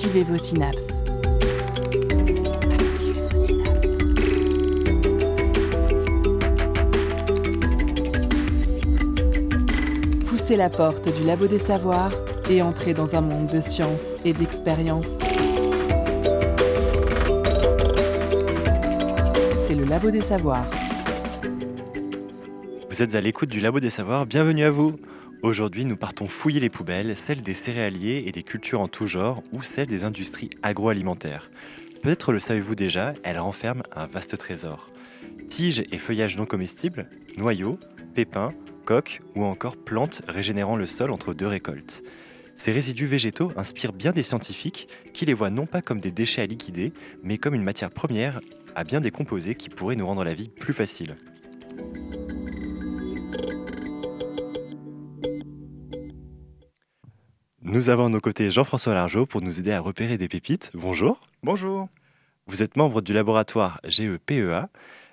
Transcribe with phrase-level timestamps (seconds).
[0.00, 1.02] Activez vos synapses.
[2.70, 3.98] Activez vos synapses.
[10.28, 12.12] Poussez la porte du labo des savoirs
[12.48, 15.18] et entrez dans un monde de science et d'expérience.
[19.66, 20.70] C'est le labo des savoirs.
[22.88, 24.92] Vous êtes à l'écoute du Labo des Savoirs, bienvenue à vous
[25.42, 29.44] Aujourd'hui, nous partons fouiller les poubelles, celles des céréaliers et des cultures en tout genre,
[29.52, 31.48] ou celles des industries agroalimentaires.
[32.02, 34.90] Peut-être le savez-vous déjà, elles renferment un vaste trésor.
[35.48, 37.78] Tiges et feuillages non comestibles, noyaux,
[38.14, 38.52] pépins,
[38.84, 42.02] coques ou encore plantes régénérant le sol entre deux récoltes.
[42.56, 46.42] Ces résidus végétaux inspirent bien des scientifiques qui les voient non pas comme des déchets
[46.42, 46.92] à liquider,
[47.22, 48.40] mais comme une matière première
[48.74, 51.14] à bien décomposer qui pourrait nous rendre la vie plus facile.
[57.70, 60.70] Nous avons à nos côtés Jean-François Largeau pour nous aider à repérer des pépites.
[60.72, 61.20] Bonjour.
[61.42, 61.90] Bonjour.
[62.46, 64.70] Vous êtes membre du laboratoire GEPEA,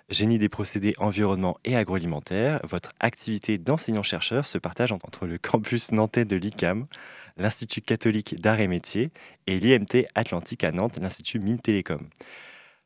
[0.09, 2.61] Génie des procédés environnement et agroalimentaire.
[2.63, 6.87] Votre activité d'enseignant-chercheur se partage entre le campus nantais de l'ICAM,
[7.35, 9.11] l'Institut catholique d'art et métiers
[9.47, 12.07] et l'IMT Atlantique à Nantes, l'Institut Mines Télécom.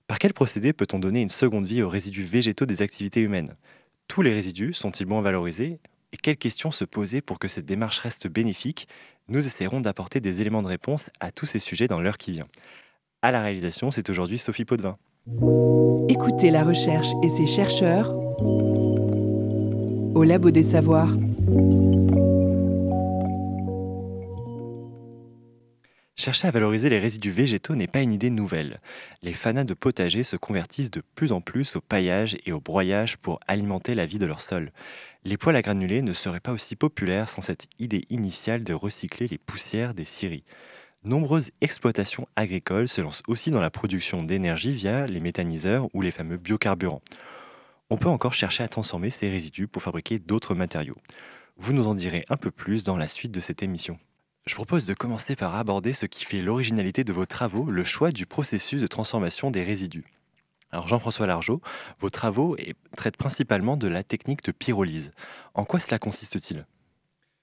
[0.08, 3.56] Par quel procédé peut-on donner une seconde vie aux résidus végétaux des activités humaines?
[4.08, 5.78] Tous les résidus sont-ils bons à valoriser
[6.12, 8.88] Et quelles questions se poser pour que cette démarche reste bénéfique?
[9.30, 12.48] Nous essaierons d'apporter des éléments de réponse à tous ces sujets dans l'heure qui vient.
[13.22, 14.98] À la réalisation, c'est aujourd'hui Sophie Potvin.
[16.10, 18.12] Écoutez la recherche et ses chercheurs
[20.16, 21.16] au Labo des Savoirs.
[26.20, 28.82] Chercher à valoriser les résidus végétaux n'est pas une idée nouvelle.
[29.22, 33.16] Les fanas de potager se convertissent de plus en plus au paillage et au broyage
[33.16, 34.74] pour alimenter la vie de leur sol.
[35.24, 39.30] Les poêles à granulés ne seraient pas aussi populaires sans cette idée initiale de recycler
[39.30, 40.44] les poussières des scieries.
[41.06, 46.12] Nombreuses exploitations agricoles se lancent aussi dans la production d'énergie via les méthaniseurs ou les
[46.12, 47.02] fameux biocarburants.
[47.90, 50.98] On peut encore chercher à transformer ces résidus pour fabriquer d'autres matériaux.
[51.56, 53.98] Vous nous en direz un peu plus dans la suite de cette émission.
[54.50, 58.12] Je propose de commencer par aborder ce qui fait l'originalité de vos travaux, le choix
[58.12, 60.06] du processus de transformation des résidus.
[60.72, 61.62] Alors Jean-François Largeau,
[62.00, 62.58] vos travaux
[62.98, 65.12] traitent principalement de la technique de pyrolyse.
[65.54, 66.66] En quoi cela consiste-t-il?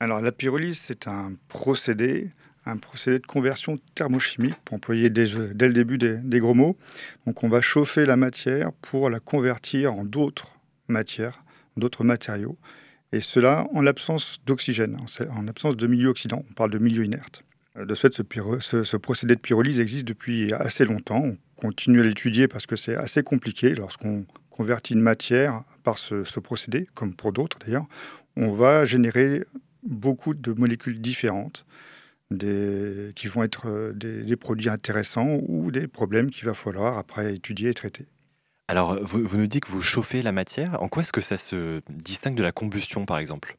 [0.01, 2.33] Alors la pyrolyse, c'est un procédé,
[2.65, 6.77] un procédé de conversion thermochimique, pour employer dès, dès le début des, des gros mots.
[7.25, 10.59] Donc on va chauffer la matière pour la convertir en d'autres
[10.89, 11.45] matières,
[11.77, 12.59] d'autres matériaux
[13.13, 14.97] et cela en l'absence d'oxygène,
[15.31, 16.45] en absence de milieu oxydant.
[16.51, 17.43] On parle de milieu inerte.
[17.77, 18.23] De ce fait,
[18.61, 21.23] ce, procédé de pyrolyse existe depuis assez longtemps.
[21.23, 23.75] On continue à l'étudier parce que c'est assez compliqué.
[23.75, 27.87] Lorsqu'on convertit une matière par ce, procédé, comme pour d'autres d'ailleurs,
[28.37, 29.45] on va générer
[29.83, 31.67] beaucoup de molécules différentes
[32.31, 37.71] qui vont être des, des produits intéressants ou des problèmes qu'il va falloir après étudier
[37.71, 38.07] et traiter.
[38.69, 40.83] Alors, vous, nous dites que vous chauffez la matière.
[40.83, 43.57] En quoi est-ce que ça se distingue de la combustion, par exemple?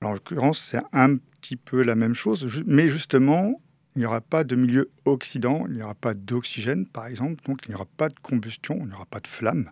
[0.00, 3.60] En l'occurrence, c'est un petit peu la même chose, mais justement,
[3.96, 7.60] il n'y aura pas de milieu oxydant, il n'y aura pas d'oxygène, par exemple, donc
[7.66, 9.70] il n'y aura pas de combustion, il n'y aura pas de flamme.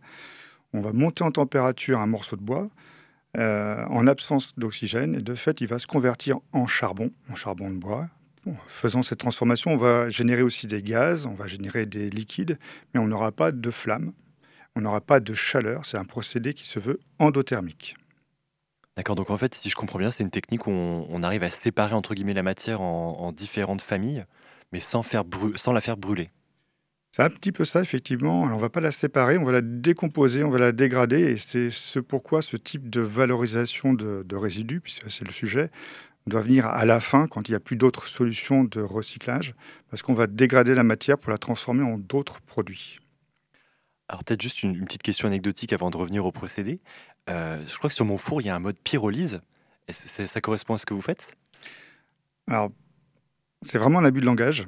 [0.73, 2.69] On va monter en température un morceau de bois
[3.37, 7.71] euh, en absence d'oxygène, et de fait, il va se convertir en charbon, en charbon
[7.71, 8.09] de bois.
[8.67, 12.59] Faisant cette transformation, on va générer aussi des gaz, on va générer des liquides,
[12.93, 14.13] mais on n'aura pas de flamme
[14.77, 15.87] on n'aura pas de chaleur.
[15.87, 17.97] C'est un procédé qui se veut endothermique.
[18.97, 21.43] D'accord, donc en fait, si je comprends bien, c'est une technique où on, on, arrive
[21.43, 24.27] à séparer entre guillemets la matière en, en différentes familles,
[24.73, 25.25] mais sans, faire
[25.57, 26.31] sans la faire brûler.
[27.15, 28.45] C'est un petit peu ça, effectivement.
[28.45, 31.21] Alors, on ne va pas la séparer, on va la décomposer, on va la dégrader,
[31.21, 35.71] et c'est ce pourquoi ce type de valorisation de, de résidus, puisque c'est le sujet,
[36.27, 39.55] doit venir à la fin, quand il n'y a plus d'autres solutions de recyclage,
[39.91, 42.99] parce qu'on va dégrader la matière pour la transformer en d'autres produits.
[44.09, 46.81] Alors peut-être juste une, petite question anecdotique avant de revenir au procédé.
[47.31, 49.41] Euh, je crois que sur mon four, il y a un mode pyrolyse.
[49.91, 51.37] Ça, correspond à ce que vous faites?
[52.47, 52.71] Alors,
[53.63, 54.67] c'est vraiment un abus de langage.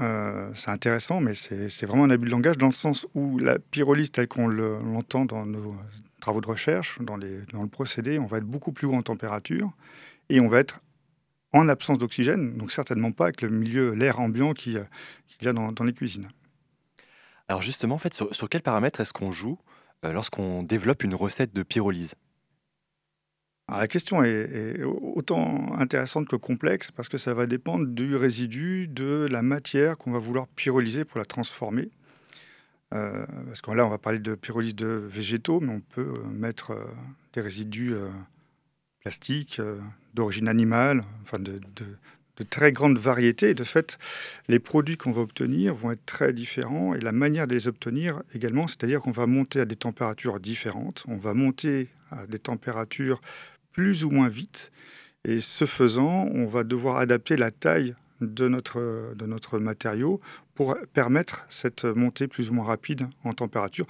[0.00, 3.58] Euh, c'est intéressant, mais c'est vraiment un abus de langage dans le sens où la
[3.58, 5.76] pyrolyse telle qu'on l'entend dans nos
[6.20, 9.02] travaux de recherche, dans, les, dans le procédé, on va être beaucoup plus haut en
[9.02, 9.70] température
[10.28, 10.80] et on va être
[11.52, 14.86] en absence d'oxygène, donc certainement pas avec le milieu, l'air ambiant qu'il
[15.28, 16.28] qu y a dans, dans les cuisines.
[17.52, 19.58] Alors justement, en fait, sur, sur quels paramètres est-ce qu'on joue
[20.06, 22.14] euh, lorsqu'on développe une recette de pyrolyse
[23.68, 29.28] La question est, autant intéressante que complexe parce que ça va dépendre du résidu, de
[29.30, 31.90] la matière qu'on va vouloir pyrolyser pour la transformer.
[32.94, 36.70] Euh, parce que là, on va parler de pyrolyse de végétaux, mais on peut mettre
[36.70, 36.86] euh,
[37.34, 37.94] des résidus
[39.00, 39.60] plastiques,
[40.14, 41.60] d'origine animale, enfin de,
[42.38, 43.50] de très grandes variétés.
[43.50, 43.98] Et de fait,
[44.48, 48.22] les produits qu'on va obtenir vont être très différents et la manière de les obtenir
[48.34, 53.20] également, c'est-à-dire qu'on va monter à des températures différentes, on va monter à des températures
[53.72, 54.70] plus ou moins vite.
[55.24, 60.20] Et ce faisant, on va devoir adapter la taille de notre, de notre matériau
[60.54, 63.86] pour permettre cette montée plus ou moins rapide en température.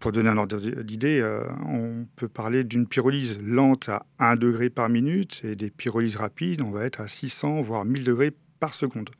[0.00, 4.70] Pour donner un ordre d'idée, euh, on peut parler d'une pyrolyse lente à 1 degré
[4.70, 8.72] par minute et des pyrolyses rapides, on va être à 600 voire 1000 degrés par
[8.72, 9.10] seconde.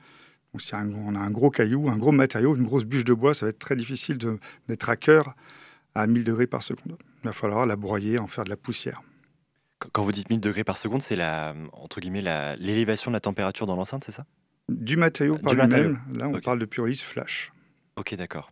[0.52, 3.34] Donc si on a un gros caillou, un gros matériau, une grosse bûche de bois,
[3.34, 4.16] ça va être très difficile
[4.69, 5.34] d'être à cœur
[5.94, 6.96] à 1000 degrés par seconde.
[7.22, 9.02] Il va falloir la broyer, en faire de la poussière.
[9.93, 12.22] Quand vous dites 1000 degrés par seconde, c'est la, entre guillemets
[12.58, 14.25] l'élévation de la température dans l'enceinte, c'est ça?
[14.69, 15.99] Du matériau par lui-même.
[16.12, 17.52] Là, on parle de pyrolyse flash.
[17.96, 18.50] Ok, d'accord.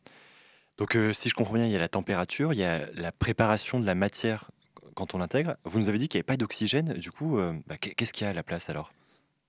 [0.78, 3.12] Donc, euh, si je comprends bien, il y a la température, il y a la
[3.12, 4.50] préparation de la matière
[4.94, 5.56] quand on l'intègre.
[5.64, 6.94] Vous nous avez dit qu'il n'y avait pas d'oxygène.
[6.94, 8.92] Du coup, euh, bah, qu'est-ce qu'il y a à la place alors?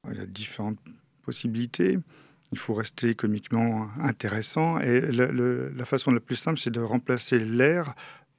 [0.10, 0.80] Il y a différentes
[1.24, 1.98] possibilités.
[2.52, 4.80] Il faut rester économiquement intéressant.
[4.80, 7.96] Et la façon la plus simple, c'est de remplacer l'air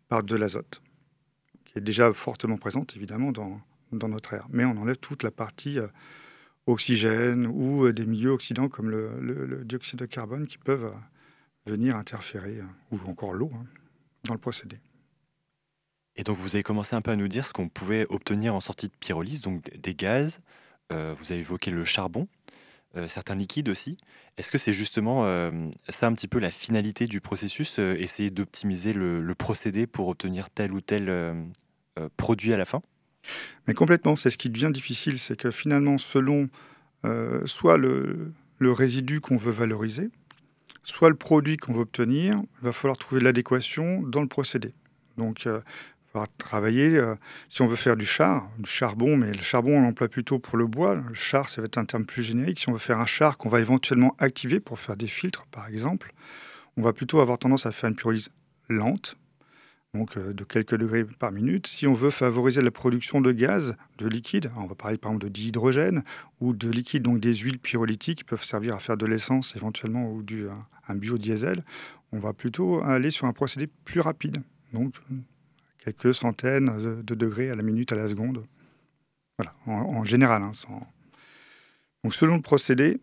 [0.09, 0.83] par de l'azote,
[1.65, 3.61] qui est déjà fortement présente, évidemment, dans,
[3.93, 4.47] dans, notre air.
[4.51, 5.89] Mais on enlève toute la partie euh,
[6.67, 10.93] oxygène ou des milieux oxydants comme le, dioxyde de carbone qui peuvent
[11.67, 12.65] venir interférer, euh,
[12.97, 13.65] ou encore l'eau, hein,
[14.25, 14.79] dans le procédé.
[16.17, 18.61] Et donc vous avez commencé un peu à nous dire ce qu'on pouvait obtenir en
[18.61, 20.41] sortie de pyrolyse, donc des gaz,
[20.93, 22.29] euh, vous avez évoqué le charbon,
[22.97, 23.97] euh, certains liquides aussi.
[24.37, 25.23] Est-ce que c'est justement
[25.89, 30.73] ça un petit peu la finalité du processus, essayer d'optimiser le, procédé pour obtenir tel
[30.73, 31.53] ou tel
[32.17, 32.83] produit à la fin?
[33.69, 36.49] Mais complètement, c'est ce qui devient difficile, c'est que finalement selon
[37.45, 40.11] soit le résidu qu'on veut valoriser,
[40.85, 44.73] soit le produit qu'on veut obtenir, il va falloir trouver l'adéquation dans le procédé.
[45.17, 45.61] Donc, euh,
[46.15, 47.15] il va travailler, euh,
[47.49, 50.57] si on veut faire du char, du charbon, mais le charbon, on l'emploie plutôt pour
[50.57, 50.95] le bois.
[50.95, 52.61] Le char, ça va être un terme plus générique.
[52.61, 55.67] Si on veut faire un char qu'on va éventuellement activer pour faire des filtres, par
[55.69, 56.13] exemple,
[56.77, 58.31] on va plutôt avoir tendance à faire une pyrolyse
[58.69, 59.17] lente,
[59.95, 61.67] donc euh, de quelques degrés par minute.
[61.67, 65.27] Si on veut favoriser la production de gaz, de liquide, on va parler par exemple
[65.27, 66.05] de dihydrogène
[66.41, 70.11] ou de liquide, donc des huiles pyrolytiques qui peuvent servir à faire de l'essence éventuellement
[70.11, 70.49] ou du,
[70.89, 71.65] un biodiesel,
[72.13, 74.39] on va plutôt aller sur un procédé plus rapide,
[74.73, 74.95] donc
[75.79, 78.45] quelques centaines de degrés à la minute, à la seconde.
[79.37, 80.43] Voilà, en, général.
[80.43, 80.53] Hein,
[82.05, 83.01] donc selon le procédé,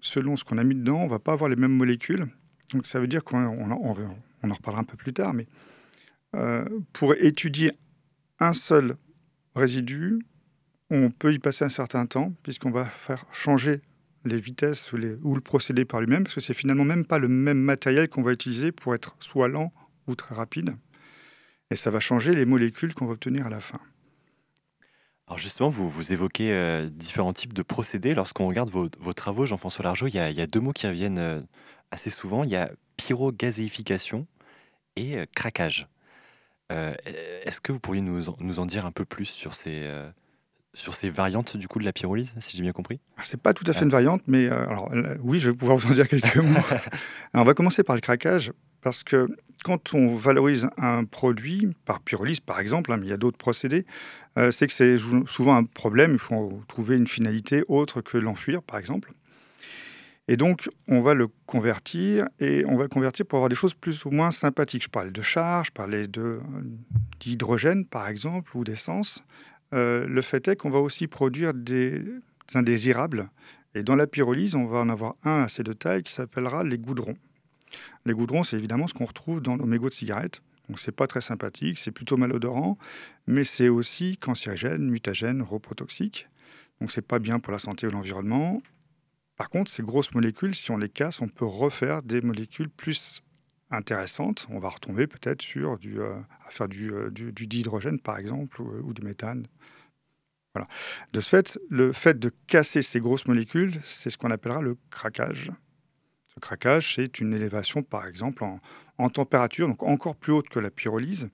[0.00, 2.26] selon ce qu'on a mis dedans, on ne va pas avoir les mêmes molécules.
[2.72, 5.46] Donc ça veut dire qu'on on, en reparlera un peu plus tard, mais
[6.34, 7.72] euh, pour étudier
[8.38, 8.96] un seul
[9.54, 10.24] résidu,
[10.90, 13.80] on peut y passer un certain temps, puisqu'on va faire changer
[14.24, 17.28] les vitesses ou, les, le procédé par lui-même, parce que c'est finalement même pas le
[17.28, 19.72] même matériel qu'on va utiliser pour être soit lent
[20.06, 20.76] ou très rapide.
[21.70, 23.80] Et ça va changer les molécules qu'on va obtenir à la fin.
[25.26, 28.14] Alors justement, vous, vous évoquez euh, différents types de procédés.
[28.14, 30.72] Lorsqu'on regarde vos, vos travaux, Jean-François Largeau, il y, a, il y, a, deux mots
[30.72, 31.40] qui reviennent euh,
[31.90, 32.44] assez souvent.
[32.44, 34.26] Il y a pyrogazéification
[34.96, 35.88] et euh, craquage.
[37.44, 39.86] Est-ce que vous pourriez nous, nous, en dire un peu plus sur ces,
[40.74, 43.00] sur ces variantes du coup de la pyrolyse, si j'ai bien compris?
[43.16, 44.90] Ah, C'est pas tout à fait une variante, mais euh, alors,
[45.22, 46.58] oui, je vais pouvoir vous en dire quelques mots.
[47.34, 49.28] on va commencer par le craquage, parce que
[49.64, 53.38] quand on valorise un produit, par pyrolyse par exemple, hein, mais il y a d'autres
[53.38, 53.84] procédés,
[54.38, 54.96] euh, c'est que c'est
[55.26, 59.12] souvent un problème, il faut trouver une finalité autre que l'enfuir par exemple.
[60.28, 63.74] Et donc, on va le convertir, et on va le convertir pour avoir des choses
[63.74, 64.84] plus ou moins sympathiques.
[64.84, 66.06] Je parlais de charge, je parlais
[67.18, 69.24] d'hydrogène, par exemple, ou d'essence.
[69.72, 72.02] Euh, le fait est qu'on va aussi produire des
[72.54, 73.30] indésirables.
[73.74, 76.78] Et dans la pyrolyse, on va en avoir un assez de taille qui s'appellera les
[76.78, 77.16] goudrons.
[78.04, 80.42] Les goudrons, c'est évidemment ce qu'on retrouve dans nos mégots de cigarettes.
[80.68, 82.78] Donc c'est pas très sympathique, c'est plutôt malodorant,
[83.26, 86.28] mais c'est aussi cancérigène, mutagène, reprotoxique.
[86.80, 88.62] Donc c'est pas bien pour la santé ou l'environnement.
[89.36, 93.22] Par contre, ces grosses molécules, si on les casse, on peut refaire des molécules plus
[93.72, 94.46] intéressantes.
[94.50, 96.14] On va retomber peut-être sur du, euh,
[96.46, 99.46] à faire du, euh, du, dihydrogène, par exemple, ou, du méthane.
[100.54, 100.68] Voilà.
[101.12, 104.76] De ce fait, le fait de casser ces grosses molécules, c'est ce qu'on appellera le
[104.90, 105.50] craquage.
[106.34, 108.44] Ce craquage, c'est une élévation, par exemple,
[108.98, 111.28] en, température, donc encore plus haute que la pyrolyse,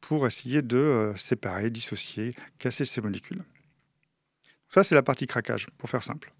[0.00, 3.42] pour essayer de euh, séparer, dissocier, casser ces molécules.
[4.68, 6.32] Ça, c'est la partie craquage, pour faire simple.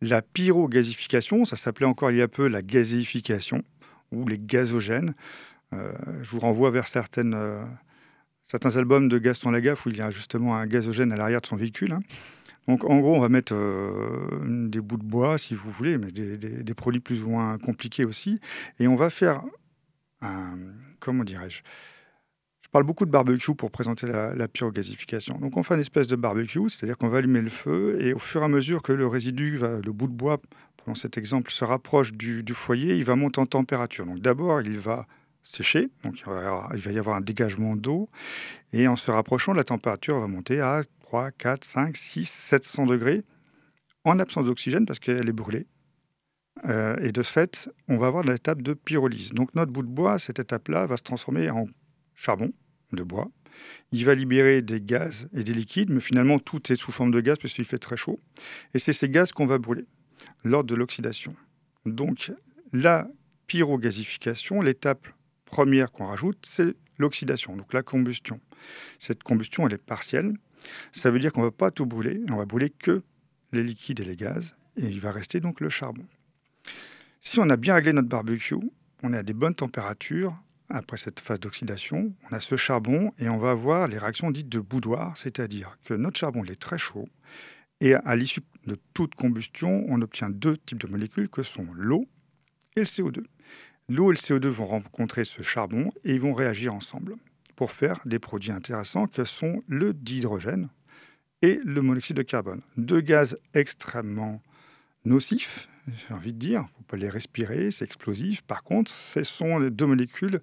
[0.00, 3.62] La pyrogasification, ça s'appelait encore il y a peu la gazéification
[4.12, 5.14] ou les gazogènes.
[5.72, 6.86] Euh, je vous renvoie vers
[7.18, 7.64] euh,
[8.44, 11.46] certains albums de Gaston Lagaffe où il y a justement un gazogène à l'arrière de
[11.46, 11.92] son véhicule.
[11.92, 12.00] Hein.
[12.68, 16.10] Donc en gros, on va mettre euh, des bouts de bois, si vous voulez, mais
[16.10, 18.40] des, produits plus ou moins compliqués aussi.
[18.80, 19.42] Et on va faire
[20.20, 20.56] un,
[20.98, 21.62] comment dirais-je
[22.62, 25.38] Je parle beaucoup de barbecue pour présenter la, pyrogasification.
[25.38, 28.18] Donc on fait une espèce de barbecue, c'est-à-dire qu'on va allumer le feu et au
[28.18, 30.40] fur et à mesure que le résidu, le bout de bois,
[30.86, 34.06] dans cet exemple, se rapproche du, foyer, il va monter en température.
[34.06, 35.06] Donc d'abord, il va
[35.42, 38.08] sécher, donc il va, y avoir un dégagement d'eau,
[38.72, 43.22] et en se rapprochant, la température va monter à 3, 4, 5, 6, 700 degrés,
[44.04, 45.66] en absence d'oxygène parce qu'elle est brûlée.
[46.68, 49.32] Euh, et de fait, on va avoir l'étape de pyrolyse.
[49.32, 51.66] Donc notre bout de bois, cette étape-là, va se transformer en
[52.14, 52.52] charbon
[52.92, 53.28] de bois.
[53.90, 57.20] Il va libérer des gaz et des liquides, mais finalement tout est sous forme de
[57.20, 58.20] gaz parce qu'il fait très chaud.
[58.74, 59.86] Et c'est ces gaz qu'on va brûler
[60.44, 61.34] lors de l'oxydation.
[61.84, 62.32] Donc
[62.72, 63.08] la
[63.46, 65.06] pyrogasification, l'étape
[65.44, 68.40] première qu'on rajoute, c'est l'oxydation, donc la combustion.
[68.98, 70.34] Cette combustion, elle est partielle.
[70.92, 73.02] Ça veut dire qu'on ne va pas tout brûler, on va brûler que
[73.52, 76.04] les liquides et les gaz, et il va rester donc le charbon.
[77.20, 78.56] Si on a bien réglé notre barbecue,
[79.02, 80.36] on est à des bonnes températures,
[80.68, 84.48] après cette phase d'oxydation, on a ce charbon et on va avoir les réactions dites
[84.48, 87.08] de boudoir, c'est-à-dire que notre charbon est très chaud
[87.80, 92.06] et à l'issue de toute combustion, on obtient deux types de molécules que sont l'eau
[92.74, 93.24] et le CO2.
[93.88, 97.16] L'eau et le CO2 vont rencontrer ce charbon et ils vont réagir ensemble
[97.54, 100.68] pour faire des produits intéressants que sont le dihydrogène
[101.42, 102.62] et le monoxyde de carbone.
[102.76, 104.42] Deux gaz extrêmement
[105.04, 106.60] nocifs, j'ai envie de dire.
[106.60, 108.42] Il ne faut pas les respirer, c'est explosif.
[108.42, 110.40] Par contre, ce sont les deux molécules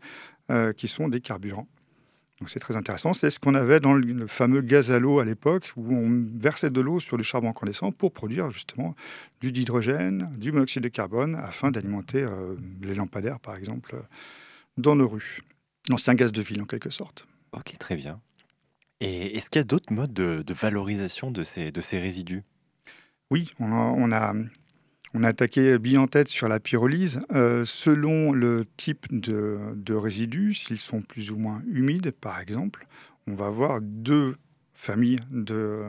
[0.49, 1.67] euh, qui sont des carburants.
[2.43, 3.13] Donc c'est très intéressant.
[3.13, 6.69] C'est ce qu'on avait dans le fameux gaz à l'eau à l'époque, où on versait
[6.69, 8.97] de l'eau sur du charbon incandescent pour produire justement
[9.39, 13.95] du dihydrogène, du monoxyde de carbone, afin d'alimenter euh, les lampadaires, par exemple,
[14.75, 15.39] dans nos rues.
[15.89, 17.25] L'ancien gaz de ville, en quelque sorte.
[17.53, 18.19] Ok, très bien.
[18.99, 22.43] Et est-ce qu'il y a d'autres modes de, valorisation de ces, de ces résidus?
[23.31, 24.33] Oui, on on a
[25.13, 27.21] on a attaqué bien en tête sur la pyrolyse.
[27.31, 32.87] Euh, selon le type de, résidus, s'ils sont plus ou moins humides, par exemple,
[33.27, 34.35] on va avoir deux
[34.73, 35.85] familles de,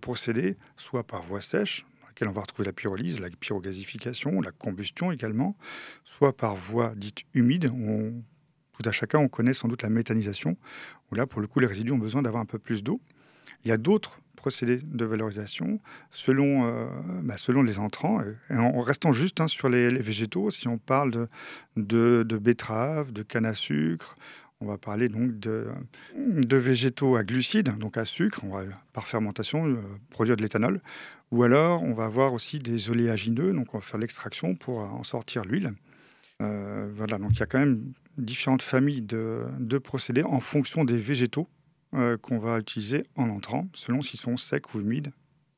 [0.00, 4.52] procédés, soit par voie sèche, dans laquelle on va retrouver la pyrolyse, la pyrogasification, la
[4.52, 5.56] combustion également,
[6.04, 7.72] soit par voie dite humide,
[8.72, 10.56] tout à chacun, on connaît sans doute la méthanisation,
[11.10, 13.00] où là, pour le coup, les résidus ont besoin d'avoir un peu plus d'eau.
[13.64, 15.80] Il y a d'autres procédés de valorisation
[16.12, 16.86] selon, euh,
[17.24, 18.20] bah, selon les entrants.
[18.48, 21.28] En restant juste hein, sur les, végétaux, si on parle de,
[21.76, 24.14] de, de betterave, de canne à sucre,
[24.60, 25.66] on va parler donc de,
[26.16, 28.62] de, végétaux à glucides, donc à sucre, on va
[28.92, 29.78] par fermentation euh,
[30.10, 30.80] produire de l'éthanol.
[31.32, 35.02] Ou alors on va avoir aussi des oléagineux, donc on va faire l'extraction pour en
[35.02, 35.72] sortir l'huile.
[36.40, 37.82] Euh, voilà, donc il y a quand même
[38.16, 41.48] différentes familles de, de procédés en fonction des végétaux
[41.96, 45.12] euh, qu'on va utiliser en entrant, selon s'ils sont secs ou humides,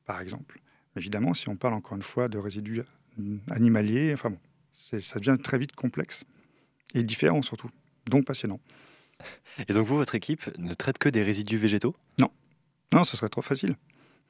[0.05, 0.61] par exemple.
[0.95, 2.83] Évidemment, si on parle encore une fois de résidus
[3.51, 4.39] animaliers, enfin bon,
[4.71, 6.23] ça devient très vite complexe
[6.93, 7.69] et différent surtout,
[8.09, 8.59] donc passionnant.
[9.67, 11.95] Et donc vous, votre équipe ne traite que des résidus végétaux?
[12.17, 12.31] Non,
[12.93, 13.75] non, ce serait trop facile.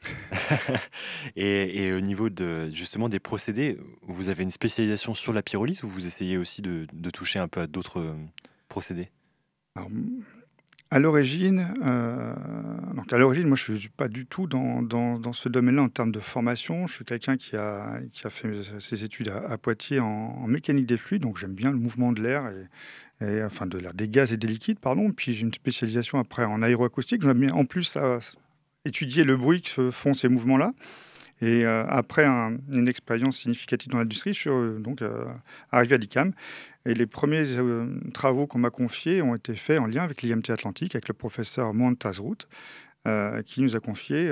[1.36, 5.90] et, au niveau de justement des procédés, vous avez une spécialisation sur la pyrolyse ou
[5.90, 8.16] vous essayez aussi de, de toucher un peu à d'autres euh,
[8.70, 9.10] procédés?
[9.76, 9.90] Alors,
[10.92, 12.34] à l'origine, euh,
[12.96, 16.12] donc à l'origine, moi je suis pas du tout dans, dans, ce domaine-là en termes
[16.12, 16.88] de formation.
[16.88, 20.98] Je suis quelqu'un qui a, qui a fait ses études à, Poitiers en, mécanique des
[20.98, 22.52] fluides, donc j'aime bien le mouvement de l'air
[23.22, 25.12] et, enfin de l'air, des gaz et des liquides, pardon.
[25.12, 27.22] Puis j'ai une spécialisation après en aéroacoustique.
[27.22, 27.96] J'aime bien en plus
[28.86, 30.74] étudier le bruit que font ces mouvements-là.
[31.42, 35.04] Et euh, après une expérience significative dans l'industrie, je suis euh, donc
[35.72, 36.34] arrivé à l'ICAM.
[36.86, 37.44] Et les premiers
[38.14, 41.74] travaux qu'on m'a confiés ont été faits en lien avec l'IMT Atlantique, avec le professeur
[41.74, 42.48] Montazrout,
[43.46, 44.32] qui nous a confié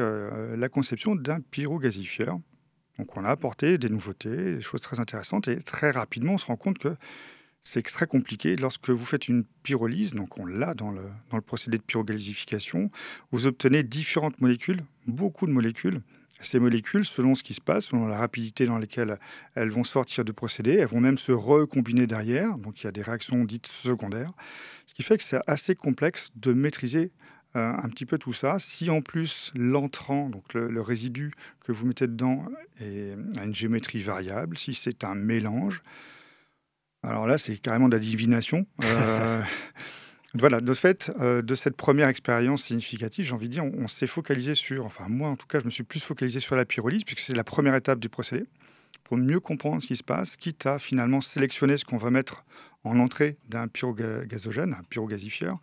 [0.55, 2.39] la conception d'un pyrogasifieur.
[2.97, 6.45] Donc on a apporté des nouveautés, des choses très intéressantes, et très rapidement on se
[6.45, 6.95] rend compte que
[7.61, 8.55] c'est très compliqué.
[8.55, 12.89] Lorsque vous faites une pyrolyse, donc on l'a dans le, dans le procédé de pyrogasification,
[13.31, 16.01] vous obtenez différentes molécules, beaucoup de molécules,
[16.41, 19.19] ces molécules, selon ce qui se passe, selon la rapidité dans laquelle
[19.55, 22.57] elles vont sortir du procédé, elles vont même se recombiner derrière.
[22.57, 24.31] Donc il y a des réactions dites secondaires.
[24.85, 27.11] Ce qui fait que c'est assez complexe de maîtriser
[27.55, 28.59] euh, un petit peu tout ça.
[28.59, 31.31] Si en plus l'entrant, donc le, résidu
[31.63, 32.45] que vous mettez dedans,
[32.79, 35.81] est, a une géométrie variable, si c'est un mélange,
[37.03, 38.67] alors là c'est carrément de la divination.
[38.83, 39.41] Euh,
[40.39, 44.05] Voilà, de fait, euh, de cette première expérience significative, j'ai envie de dire, on, s'est
[44.05, 47.03] focalisé sur, enfin moi en tout cas, je me suis plus focalisé sur la pyrolyse,
[47.03, 48.45] puisque c'est la première étape du procédé,
[49.03, 52.45] pour mieux comprendre ce qui se passe, quitte à finalement sélectionner ce qu'on va mettre
[52.83, 55.59] en entrée d'un pyrogazogène, un pyrogasifieur,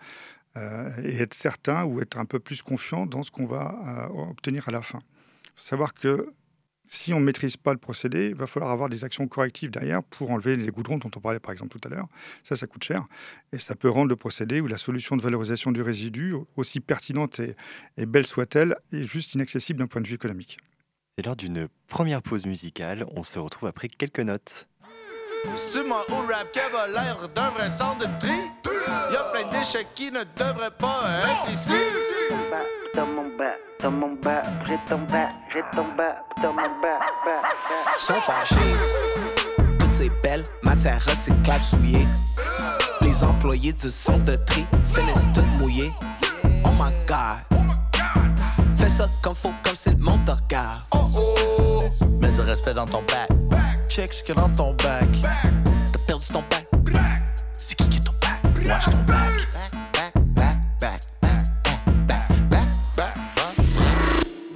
[0.57, 4.31] euh, et être certain ou être un peu plus confiant dans ce qu'on va euh,
[4.31, 5.01] obtenir à la fin.
[5.55, 6.33] Faut savoir que
[6.87, 10.03] Si on ne maîtrise pas le procédé, il va falloir avoir des actions correctives derrière
[10.03, 12.09] pour enlever les goudrons dont on parlait par exemple tout à l'heure.
[12.43, 13.07] Ça, ça coûte cher.
[13.53, 17.41] Et ça peut rendre le procédé ou la solution de valorisation du résidu, aussi pertinente
[17.41, 17.57] et,
[17.97, 20.59] et belle soit-elle, est juste inaccessible d'un point de vue économique.
[21.17, 23.07] C'est l'heure d'une première pause musicale.
[23.15, 24.69] On se retrouve après quelques notes.
[25.55, 25.93] C'est au
[26.27, 28.74] rap qui a l'air d'un vrai centre de tri?
[29.11, 31.73] Y a plein d'échecs qui ne devraient pas être ici.
[32.95, 36.99] Dans mon bas, dans mon bas, j'ai ton bas, j'ai ton bas, dans mon bas,
[37.25, 37.99] bas, bas.
[37.99, 38.55] Sont fâchés.
[39.81, 42.07] Toutes ces belles matières recyclables souillées.
[43.01, 45.91] Les employés du centre de tri finissent toutes mouillées.
[46.65, 47.59] Oh my god.
[48.77, 50.83] Fais ça comme faut, comme si le monde te regarde.
[50.93, 51.85] Oh oh.
[52.21, 53.29] Mets du respect dans ton bac.
[53.89, 55.09] Check ce qu'il y a dans ton bac.
[55.93, 56.69] T'as perdu ton bac.
[58.67, 59.19] Watch ton bac.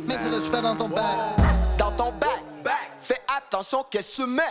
[0.07, 1.03] Mets du respect dans ton bac.
[1.79, 2.43] Dans ton bac.
[2.99, 4.43] Fais attention qu'est-ce que tu mets.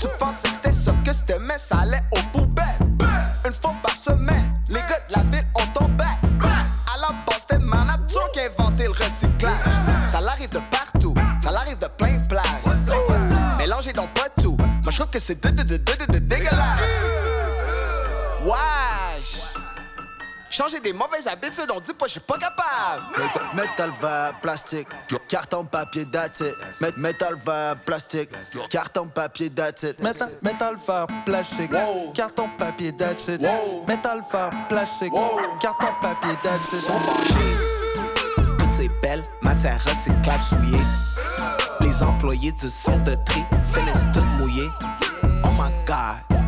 [0.00, 2.02] Tu pensais que c'était ça que c'était, mais ça allait
[23.66, 24.88] Métal, verre, plastique,
[25.28, 26.54] carton, papier, that's it.
[26.80, 28.30] Mét- Métal, verre, plastique,
[28.70, 29.98] carton, papier, that's it.
[30.00, 31.70] Métal, verre, plastique,
[32.14, 33.40] carton, papier, that's it.
[33.88, 35.12] Métal, verre, plastique,
[35.60, 36.80] carton, papier, that's it.
[36.80, 38.54] Sont fâchés.
[38.58, 40.78] Toutes ces belles matières recyclables souillées.
[41.80, 44.68] Les employés du centre de tri finissent toutes mouillées.
[45.44, 46.38] Oh my god.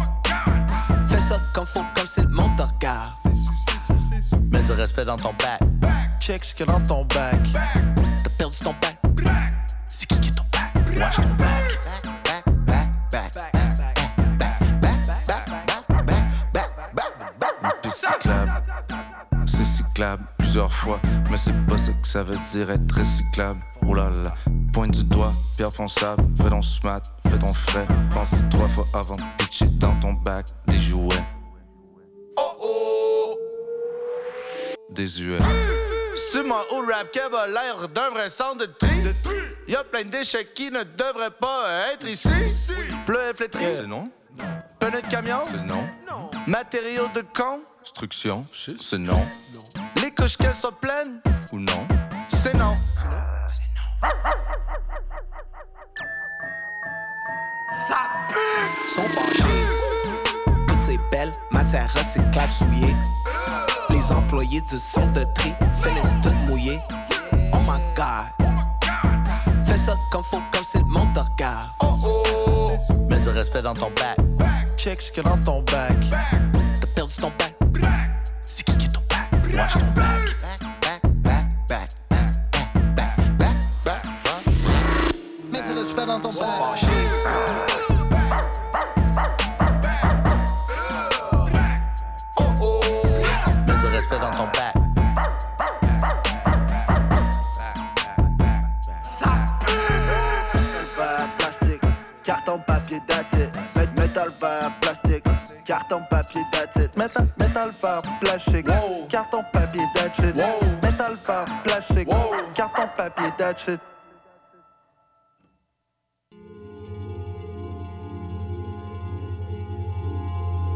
[1.09, 3.13] Fais ça comme faut, comme si le monde te regarde.
[4.53, 5.61] Mets du respect dans ton bac.
[6.21, 7.41] Check ce qu'il y a dans ton bac.
[7.55, 8.99] T'as perdu ton bac.
[9.89, 10.71] C'est qui qui est ton bac?
[10.97, 11.49] Watch ton bac.
[17.91, 18.63] Cyclable.
[19.47, 23.61] C'est cyclable plusieurs fois, mais c'est pas ça que ça veut dire être recyclable.
[23.87, 24.35] Oh là là,
[24.73, 27.01] pointe du doigt, pierre fonçable, fais ton smart,
[27.31, 27.87] fais ton frais.
[28.13, 31.25] Pense trois fois avant de pitcher dans ton bac des jouets.
[34.91, 35.43] Des US.
[36.33, 38.89] C'est moi au rap qui a l'air d'un vrai centre de tri.
[39.69, 42.29] Y a plein d'échecs qui ne devraient pas être ici.
[43.07, 44.11] Bleu flétri, C'est non,
[44.79, 45.89] pneu de camion, c'est non.
[46.47, 47.63] matériaux de con.
[47.83, 48.47] Instruction,
[48.81, 49.19] c'est non
[50.03, 51.21] Les couches qu'elles soient pleines,
[51.53, 51.87] ou non.
[52.29, 52.75] c'est non.
[57.87, 58.89] Ça pue!
[58.95, 59.43] Sont fâchés.
[60.69, 62.95] Toutes ces belles matières recyclables souillées.
[63.91, 66.79] Les employés du centre de tri finissent toutes mouillées.
[67.53, 68.49] Oh my god.
[69.65, 71.69] Fais ça comme faut, comme si le monde te regarde.
[71.81, 72.73] Oh oh.
[73.09, 74.17] Mets du respect dans ton bac.
[74.77, 75.97] Check ce a dans ton bac.
[76.81, 77.57] T'as perdu ton bac.
[78.45, 79.29] C'est qui qui est ton bac?
[79.55, 80.07] Watch ton bac.
[85.51, 87.68] Mets du respect dans ton bac.
[113.59, 113.81] That's it.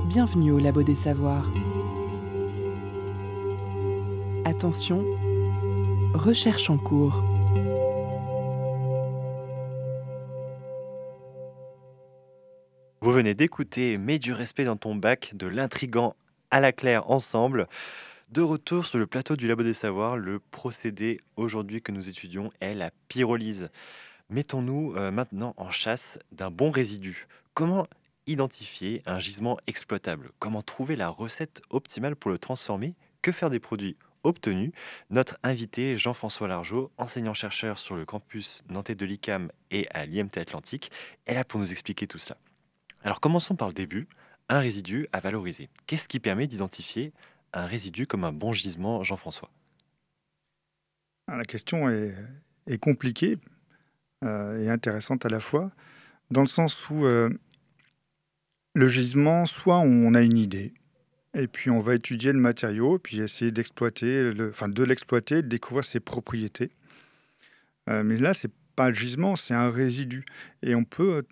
[0.07, 1.51] Bienvenue au Labo des Savoirs.
[4.45, 5.05] Attention,
[6.15, 7.23] recherche en cours.
[13.01, 16.15] Vous venez d'écouter Mets du respect dans ton bac de l'intrigant
[16.51, 17.67] à la claire ensemble.
[18.33, 22.51] De retour sur le plateau du Labo des Savoirs, le procédé aujourd'hui que nous étudions
[22.63, 23.69] est la pyrolyse.
[24.31, 27.27] Mettons-nous euh, maintenant en chasse d'un bon résidu.
[27.53, 27.87] Comment
[28.27, 30.31] identifier un gisement exploitable?
[30.39, 32.95] Comment trouver la recette optimale pour le transformer?
[33.21, 34.73] Que faire des produits obtenus?
[35.11, 40.91] Notre invité Jean-François Largeau, enseignant-chercheur sur le campus nantais de l'ICAM et à l'IMT Atlantique,
[41.27, 42.39] est là pour nous expliquer tout cela.
[43.03, 44.09] Alors commençons par le début.
[44.49, 45.69] Un résidu à valoriser.
[45.87, 47.13] Qu'est-ce qui permet d'identifier
[47.53, 49.51] un résidu comme un bon gisement, Jean-François
[51.29, 52.15] Ah, La question est,
[52.79, 53.39] compliquée
[54.25, 55.71] euh, et intéressante à la fois,
[56.31, 57.29] dans le sens où euh,
[58.75, 60.73] le gisement, soit on a une idée,
[61.35, 65.85] et puis on va étudier le matériau, puis essayer d'exploiter, le- de l'exploiter, de découvrir
[65.85, 66.71] ses propriétés.
[67.89, 70.25] Euh, mais là, c'est pas un gisement, c'est un résidu.
[70.63, 71.25] Et on peut,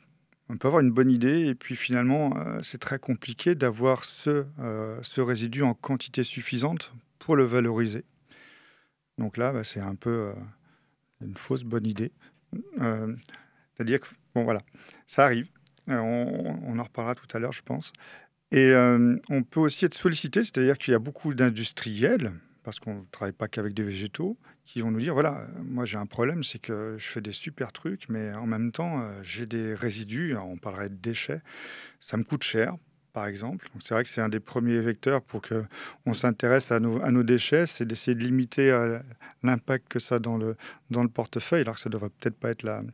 [0.51, 4.47] on peut avoir une bonne idée, et puis finalement, euh, c'est très compliqué d'avoir ce,
[4.59, 8.05] euh, ce résidu en quantité suffisante pour le valoriser.
[9.17, 10.33] Donc là, bah, c'est un peu
[11.21, 12.11] une fausse bonne idée.
[12.79, 14.61] C'est-à-dire que, bon voilà,
[15.07, 15.49] ça arrive.
[15.87, 17.93] On, en reparlera tout à l'heure, je pense.
[18.51, 18.73] Et
[19.29, 22.33] on peut aussi être sollicité, c'est-à-dire qu'il y a beaucoup d'industriels,
[22.70, 25.96] parce qu'on ne travaille pas qu'avec des végétaux, qui vont nous dire, voilà, moi j'ai
[25.96, 29.74] un problème, c'est que je fais des super trucs, mais en même temps, j'ai des
[29.74, 31.40] résidus, on parlerait de déchets,
[31.98, 32.76] ça me coûte cher,
[33.12, 33.68] par exemple.
[33.80, 37.85] C'est vrai que c'est un des premiers vecteurs pour qu'on s'intéresse à nos, déchets, c'est
[37.85, 38.70] d'essayer de limiter
[39.42, 40.56] l'impact que ça a dans le,
[40.90, 42.85] dans le portefeuille, alors que ça ne devrait peut-être pas être la,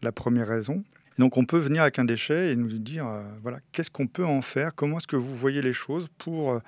[0.00, 0.82] la première raison.
[1.18, 4.24] Donc on peut venir avec un déchet et nous dire, euh, voilà, qu'est-ce qu'on peut
[4.24, 4.74] en faire?
[4.74, 6.60] Comment est-ce que vous voyez les choses pour euh,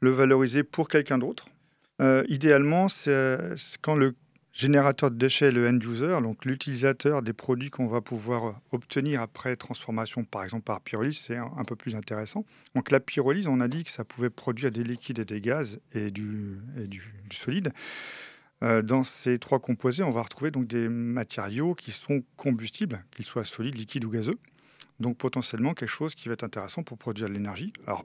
[0.00, 1.46] le valoriser pour quelqu'un d'autre?
[2.00, 3.38] Euh, Idéalement, c'est
[3.80, 4.14] quand le
[4.52, 9.56] générateur de déchets le end user, donc l'utilisateur des produits qu'on va pouvoir obtenir après
[9.56, 12.44] transformation, par exemple par pyrolyse, c'est un, peu plus intéressant.
[12.74, 15.80] Donc la pyrolyse, on a dit que ça pouvait produire des liquides et des gaz
[15.94, 17.72] et du, et du solide.
[18.62, 23.24] Euh, dans ces trois composés, on va retrouver donc des matériaux qui sont combustibles, qu'ils
[23.24, 24.38] soient solides, liquides ou gazeux.
[25.00, 27.72] Donc potentiellement quelque chose qui va être intéressant pour produire de l'énergie.
[27.86, 28.04] Alors,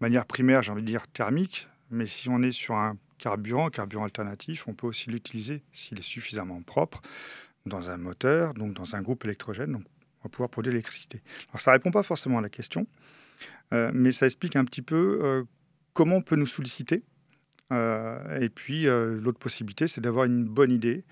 [0.00, 4.04] manière primaire, j'ai envie de dire thermique, mais si on est sur un carburant, carburant
[4.04, 7.00] alternatif, on peut aussi l'utiliser s'il est suffisamment propre
[7.66, 9.84] dans un moteur, donc dans un groupe électrogène, donc
[10.20, 11.22] on va pouvoir produire l'électricité.
[11.50, 12.88] Alors ça ne répond pas forcément à la question,
[13.72, 15.44] euh, mais ça explique un petit peu euh,
[15.94, 17.04] comment on peut nous solliciter
[17.72, 21.06] euh, et puis, l'autre possibilité, c'est d'avoir une bonne idée.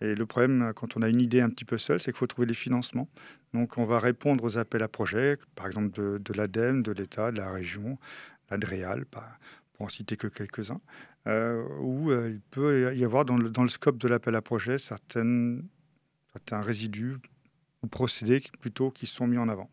[0.00, 2.28] Et le problème, quand on a une idée un petit peu seule, c'est qu'il faut
[2.28, 3.08] trouver des financements.
[3.52, 7.38] Donc, on va répondre aux appels à projets, par exemple de, l'ADEME, de l'État, de
[7.38, 7.98] la région,
[8.48, 10.80] l'ADREAL, pour en citer que quelques-uns,
[11.26, 15.66] où il peut y avoir dans le, dans le scope de l'appel à projet certaines,
[16.32, 17.16] certains résidus
[17.82, 19.70] ou procédés plutôt qui sont mis en avant.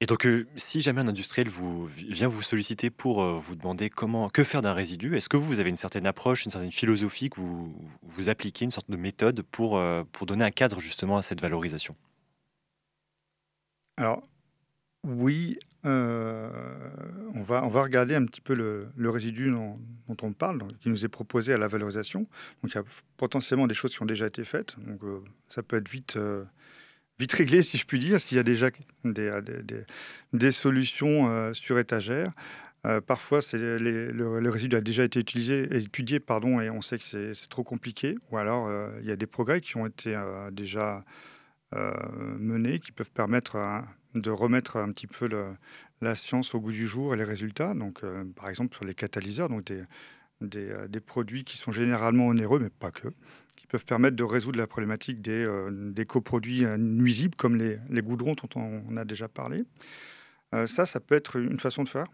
[0.00, 3.90] Et donc, euh, si jamais un industriel vous, vient vous solliciter pour euh, vous demander
[3.90, 7.30] comment, que faire d'un résidu, est-ce que vous avez une certaine approche, une certaine philosophie
[7.30, 11.16] que vous, vous appliquez, une sorte de méthode pour, euh, pour donner un cadre justement
[11.16, 11.96] à cette valorisation?
[13.96, 14.22] Alors,
[15.02, 15.58] oui,
[15.88, 21.04] on, va, on va regarder un petit peu le, résidu dont, on parle, qui nous
[21.04, 22.20] est proposé à la valorisation.
[22.62, 22.84] Donc, il y a
[23.16, 24.76] potentiellement des choses qui ont déjà été faites.
[24.78, 25.00] Donc,
[25.48, 26.18] ça peut être vite
[27.18, 28.70] vite réglé, si je puis dire, s'il y a déjà
[29.04, 29.30] des,
[30.32, 32.30] des, solutions euh, sur étagère.
[32.86, 37.48] Euh, parfois, le, résidu a déjà été utilisé, étudié pardon, et on sait que c'est
[37.48, 38.16] trop compliqué.
[38.30, 40.16] Ou alors, euh, il y a des progrès qui ont été
[40.52, 41.04] déjà
[41.72, 43.58] menés, qui peuvent permettre
[44.14, 45.28] de remettre un petit peu
[46.00, 47.74] la science au goût du jour et les résultats.
[47.74, 48.02] Donc,
[48.36, 49.82] par exemple, sur les catalyseurs, donc des,
[50.40, 53.08] des, des, produits qui sont généralement onéreux, mais pas que,
[53.68, 58.02] peuvent permettre de résoudre la problématique des, euh, des coproduits euh, nuisibles comme les, les,
[58.02, 59.62] goudrons dont on, a déjà parlé.
[60.54, 62.06] Euh, ça, ça peut être une façon de faire.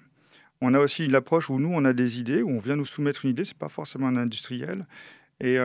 [0.61, 3.25] On a aussi l'approche où nous, on a des idées, où on vient nous soumettre
[3.25, 4.87] une idée, c'est pas forcément un industriel.
[5.41, 5.59] Et,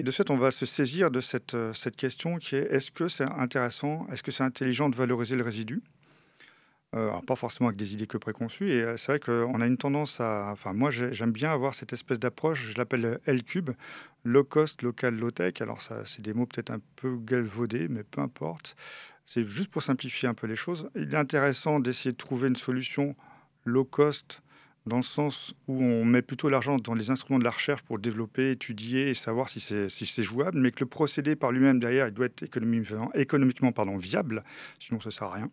[0.00, 3.06] et de fait, on va se saisir de cette, cette question qui est est-ce que
[3.06, 5.82] c'est intéressant, est-ce que c'est intelligent de valoriser le résidu?
[6.96, 8.70] Euh, pas forcément avec des idées que préconçues.
[8.70, 10.48] Et euh, c'est vrai qu'on a une tendance à.
[10.52, 13.70] Enfin, moi, j'aime bien avoir cette espèce d'approche, je l'appelle L-Cube,
[14.24, 15.60] low cost, local, low tech.
[15.60, 18.74] Alors, c'est des mots peut-être un peu galvaudés, mais peu importe.
[19.26, 20.90] C'est juste pour simplifier un peu les choses.
[20.96, 23.14] Il est intéressant d'essayer de trouver une solution
[23.64, 24.42] low cost
[24.90, 27.98] dans le sens où on met plutôt l'argent dans les instruments de la recherche pour
[27.98, 32.12] développer, étudier et savoir si c'est jouable, mais que le procédé par lui-même derrière, il
[32.12, 33.10] doit être économiquement,
[33.96, 34.42] viable,
[34.80, 35.50] sinon ça ne sert à rien.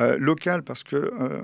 [0.00, 1.42] Euh, local, parce que euh,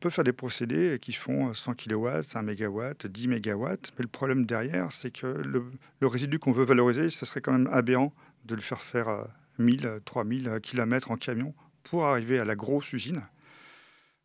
[0.00, 4.46] peut faire des procédés qui font 100 kW, 1 MW, 10 MW, mais le problème
[4.46, 8.14] derrière, c'est que le, résidu qu'on veut valoriser, ce serait quand même aberrant
[8.44, 9.26] de le faire faire
[9.58, 13.22] 1000, 3000 km en camion pour arriver à la grosse usine.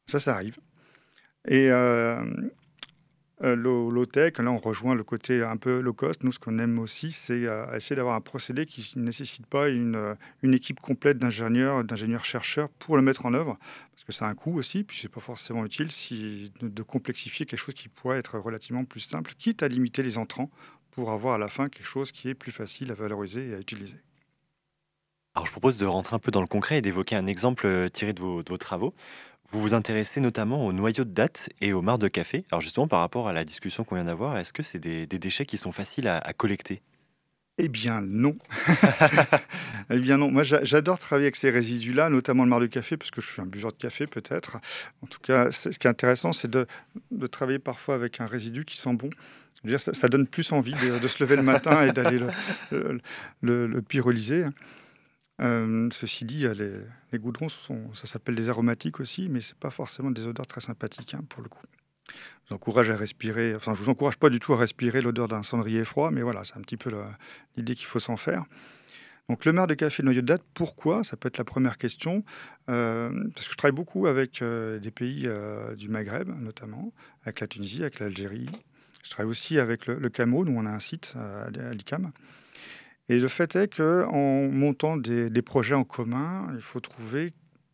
[0.06, 0.60] Ça, ça arrive.
[1.48, 2.24] Et euh,
[3.44, 6.24] euh, low-tech, là on rejoint le côté un peu low cost.
[6.24, 9.70] Nous, ce qu'on aime aussi, c'est euh, essayer d'avoir un procédé qui ne nécessite pas
[9.70, 13.58] une, équipe complète d'ingénieurs, d'ingénieurs-chercheurs pour le mettre en œuvre,
[13.92, 15.90] parce que ça a un coût aussi, puis c'est pas forcément utile
[16.62, 20.50] de, complexifier quelque chose qui pourrait être relativement plus simple, quitte à limiter les entrants
[20.92, 23.60] pour avoir à la fin quelque chose qui est plus facile à valoriser et à
[23.60, 23.98] utiliser.
[25.36, 28.14] Alors je propose de rentrer un peu dans le concret et d'évoquer un exemple tiré
[28.14, 28.96] de vos travaux.
[29.56, 32.44] Vous vous intéressez notamment aux noyaux de date et aux mares de café.
[32.52, 35.46] Alors justement, par rapport à la discussion qu'on vient d'avoir, est-ce que c'est des, déchets
[35.46, 36.82] qui sont faciles à, collecter?
[37.58, 38.36] Eh bien non.
[39.90, 40.30] eh bien non.
[40.30, 43.42] Moi, j'adore travailler avec ces résidus-là, notamment le marc de café, parce que je suis
[43.42, 44.58] un buveur de café peut-être.
[45.02, 46.68] En tout cas, ce qui est intéressant, c'est de,
[47.32, 49.10] travailler parfois avec un résidu qui sent bon.
[49.78, 52.20] ça, donne plus envie de, se lever le matin et d'aller
[52.72, 53.00] le,
[53.42, 54.44] le, pyrolyser.
[55.42, 56.46] Euh, ceci dit,
[57.12, 60.62] les, goudrons, ça s'appelle des aromatiques aussi, mais ce n'est pas forcément des odeurs très
[60.62, 61.62] sympathiques hein, pour le coup.
[62.08, 65.28] Je vous encourage à respirer, enfin je vous encourage pas du tout à respirer l'odeur
[65.28, 66.92] d'un cendrier froid, mais voilà, c'est un petit peu
[67.58, 68.44] l'idée qu'il faut s'en faire.
[69.28, 71.04] Donc le marc de café noyau de date, pourquoi?
[71.04, 72.24] Ça peut être la première question.
[72.70, 75.28] Euh, parce que je travaille beaucoup avec euh, des pays
[75.76, 76.94] du Maghreb, notamment,
[77.24, 78.46] avec la Tunisie, avec l'Algérie.
[79.04, 82.12] Je travaille aussi avec le, Cameroun, où on a un site à l'ICAM.
[83.08, 87.34] Et le fait est qu'en montant des, projets en commun, il faut trouver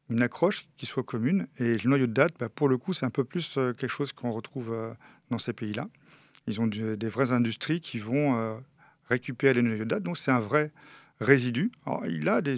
[0.09, 1.47] une accroche qui soit commune.
[1.57, 3.89] Et le noyau de date, bah, pour le coup, c'est un peu plus euh, quelque
[3.89, 4.93] chose qu'on retrouve euh,
[5.29, 5.87] dans ces pays-là.
[6.47, 8.55] Ils ont des vraies industries qui vont euh,
[9.09, 10.03] récupérer les noyaux de date.
[10.03, 10.71] Donc c'est un vrai
[11.21, 11.71] résidu.
[12.09, 12.57] Il, a des,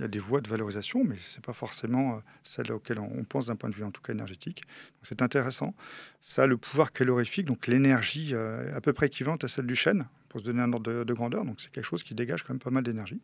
[0.00, 3.56] a des voies de valorisation, mais ce n'est pas forcément celle auxquelles on pense d'un
[3.56, 4.62] point de vue en tout cas énergétique.
[5.02, 5.74] C'est intéressant.
[6.20, 10.06] Ça a le pouvoir calorifique, donc l'énergie à peu près équivalente à celle du chêne
[10.28, 11.44] pour se donner un ordre de, grandeur.
[11.44, 13.20] Donc c'est quelque chose qui dégage quand même pas mal d'énergie.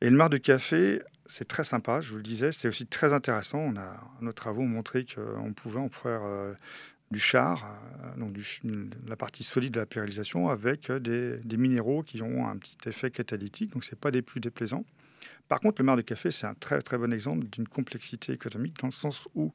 [0.00, 3.12] Et le marc de café, c'est très sympa, je vous le disais, c'est aussi très
[3.12, 3.58] intéressant.
[3.58, 6.52] On a, nos travaux ont montré qu'on pouvait en faire euh,
[7.10, 8.36] du char, euh, donc
[9.06, 13.72] la partie solide de la périlisation, avec des, minéraux qui ont un petit effet catalytique,
[13.72, 14.84] donc ce n'est pas des plus déplaisants.
[15.48, 18.78] Par contre, le marc de café, c'est un très très bon exemple d'une complexité économique,
[18.80, 19.52] dans le sens où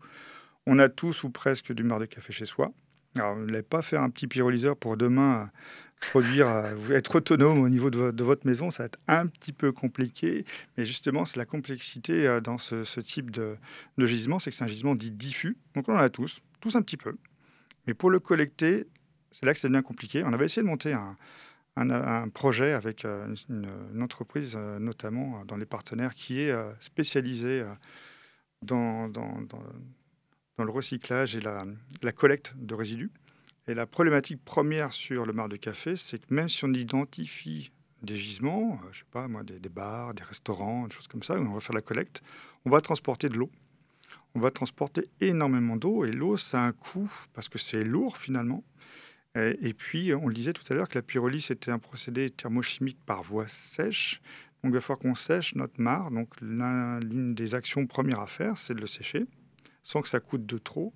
[0.65, 2.71] on a tous ou presque du marc de café chez soi.
[3.17, 5.49] Alors, ne voulez pas faire un petit pyrolyseur pour demain
[5.99, 9.71] produire, euh, être autonome au niveau de, votre maison, ça va être un petit peu
[9.71, 10.45] compliqué.
[10.77, 13.57] Mais justement, c'est la complexité euh, dans ce, type de,
[13.97, 15.57] gisement, c'est que c'est un gisement dit diffus.
[15.75, 17.15] Donc on en a tous, tous un petit peu.
[17.87, 18.87] Mais pour le collecter,
[19.31, 20.23] c'est là que c'est bien compliqué.
[20.23, 21.17] On avait essayé de monter un,
[22.33, 27.63] projet avec euh, une, entreprise, notamment dans les partenaires, qui est spécialisée
[28.61, 29.37] dans, dans,
[30.63, 33.11] le recyclage et la collecte de résidus.
[33.69, 37.71] Et la problématique première sur le mar de café, c'est que même si on identifie
[38.01, 41.39] des gisements, euh, je sais pas moi, des, bars, des restaurants, des choses comme ça,
[41.39, 42.23] où on va faire la collecte,
[42.65, 43.51] on va transporter de l'eau.
[44.33, 48.17] On va transporter énormément d'eau et l'eau, ça a un coût parce que c'est lourd
[48.17, 48.63] finalement.
[49.35, 52.97] Et, puis, on le disait tout à l'heure que la pyrolyse était un procédé thermochimique
[53.05, 54.19] par voie sèche.
[54.63, 56.11] Donc, il va falloir qu'on sèche notre marc.
[56.11, 59.27] Donc, l'une des actions premières à faire, c'est de le sécher
[59.83, 60.93] sans que ça coûte de trop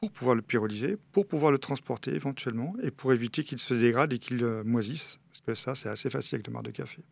[0.00, 4.12] pour pouvoir le pyrolyser, pour pouvoir le transporter éventuellement et pour éviter qu'il se dégrade
[4.12, 5.18] et qu'il euh, moisisse.
[5.30, 7.02] Parce que ça, c'est assez facile avec le marc de café.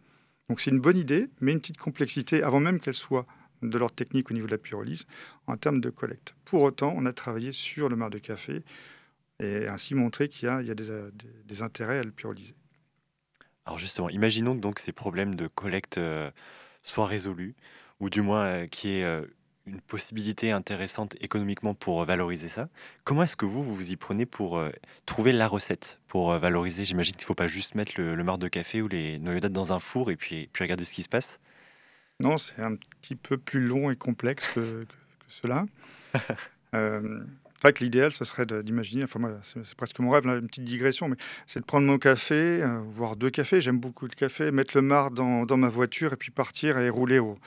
[0.49, 3.27] Donc c'est une bonne idée, mais une petite complexité avant même qu'elle soit
[3.62, 5.07] de l'ordre technique au niveau de la pyrolyse
[5.47, 6.35] en termes de collecte.
[6.45, 8.62] Pour autant, on a travaillé sur le marc de café
[9.40, 11.11] et ainsi montré qu'il y a, euh,
[11.45, 12.55] des, intérêts à le pyrolyser.
[13.64, 16.31] Alors justement, imaginons donc ces problèmes de collecte euh,
[16.83, 17.55] soient résolus,
[18.01, 19.23] ou du moins qu'il y ait
[19.66, 22.68] une possibilité intéressante économiquement pour euh, valoriser ça.
[23.05, 24.70] Comment est-ce que vous, vous vous y prenez pour euh,
[25.07, 26.85] trouver la recette pour euh, valoriser?
[26.85, 29.53] J'imagine qu'il ne faut pas juste mettre le, le marc de café ou les noyaudates
[29.53, 31.38] dans un four et puis, puis regarder ce qui se passe.
[32.20, 34.87] Non, c'est un petit peu plus long et complexe que,
[35.29, 35.64] cela.
[36.72, 36.79] c'est
[37.62, 41.09] vrai que l'idéal, ce serait d'imaginer, enfin moi, c'est presque mon rêve, une petite digression,
[41.09, 44.83] mais c'est de prendre mon café, voire deux cafés, j'aime beaucoup le café, mettre le
[44.83, 47.38] marc dans, dans ma voiture et puis partir et rouler au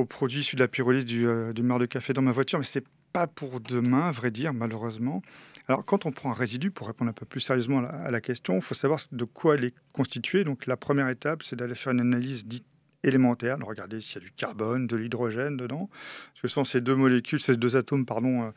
[0.00, 2.78] aux produits issus de la pyrolyse du, euh, de café dans ma voiture, mais ce
[2.78, 5.22] n'est pas pour demain, à vrai dire, malheureusement.
[5.68, 8.56] Alors, quand on prend un résidu, pour répondre un peu plus sérieusement à la, question,
[8.56, 10.44] il faut savoir de quoi il est constitué.
[10.44, 12.66] Donc, la première étape, c'est d'aller faire une analyse dite
[13.02, 15.88] élémentaire, de regarder s'il y a du carbone, de l'hydrogène dedans.
[16.34, 18.50] Ce sont ces deux molécules, ces deux atomes pardon, euh,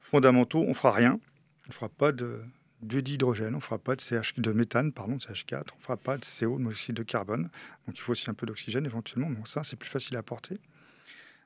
[0.00, 0.64] fondamentaux.
[0.66, 1.20] On fera rien.
[1.66, 2.40] On ne fera pas de,
[2.84, 5.96] d'hydrogène, on ne fera pas de, CH, de méthane, pardon, de CH4, on ne fera
[5.96, 7.48] pas de CO, mais aussi de carbone.
[7.86, 10.56] Donc il faut aussi un peu d'oxygène éventuellement, mais ça c'est plus facile à apporter.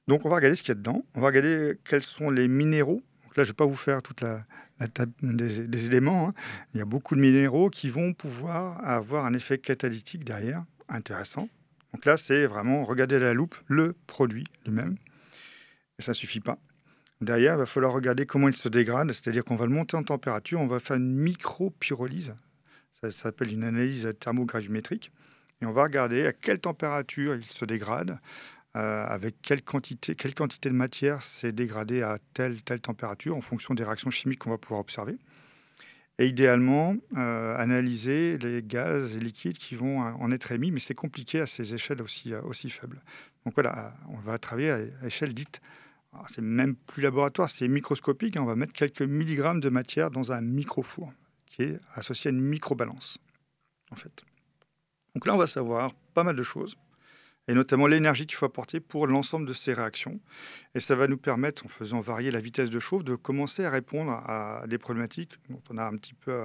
[0.08, 2.48] Donc on va regarder ce qu'il y a dedans, on va regarder quels sont les
[2.48, 3.02] minéraux.
[3.36, 4.44] Là je ne vais pas vous faire toute la,
[4.88, 6.28] table des, éléments.
[6.28, 6.34] Hein.
[6.74, 11.48] Il y a beaucoup de minéraux qui vont pouvoir avoir un effet catalytique derrière, intéressant.
[11.92, 14.96] Donc là c'est vraiment regarder à la loupe le produit lui-même.
[15.98, 16.58] Et ça ne suffit pas.
[17.20, 20.04] Derrière, il va falloir regarder comment il se dégrade, c'est-à-dire qu'on va le monter en
[20.04, 22.34] température, on va faire une micro-pyrolyse,
[23.00, 25.10] ça, s'appelle une analyse thermogravimétrique,
[25.60, 28.20] et on va regarder à quelle température il se dégrade,
[28.76, 33.40] euh, avec quelle quantité, quelle quantité de matière s'est dégradée à telle, telle température en
[33.40, 35.16] fonction des réactions chimiques qu'on va pouvoir observer.
[36.20, 40.94] Et idéalement, euh, analyser les gaz et liquides qui vont en être émis, mais c'est
[40.94, 43.00] compliqué à ces échelles aussi, aussi faibles.
[43.44, 45.60] Donc voilà, on va travailler à échelle dite
[46.26, 48.36] c'est même plus laboratoire, c'est microscopique.
[48.36, 48.42] Hein.
[48.42, 51.12] On va mettre quelques milligrammes de matière dans un microfour
[51.46, 53.18] qui est associé à une microbalance,
[53.90, 54.24] en fait.
[55.14, 56.76] Donc là, on va savoir pas mal de choses,
[57.48, 60.20] et notamment l'énergie qu'il faut apporter pour l'ensemble de ces réactions.
[60.74, 63.70] Et ça va nous permettre, en faisant varier la vitesse de chauffe, de commencer à
[63.70, 66.44] répondre à des problématiques dont on a un petit peu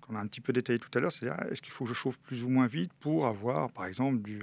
[0.00, 1.94] qu'on a un petit peu détaillé tout à l'heure, c'est-à-dire est-ce qu'il faut que je
[1.94, 4.40] chauffe plus ou moins vite pour avoir, par exemple, du,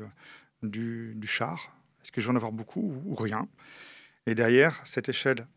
[0.64, 1.76] du, char?
[2.02, 3.48] Est-ce que je vais en avoir beaucoup ou, rien?
[4.26, 5.48] Et derrière, cette échelle,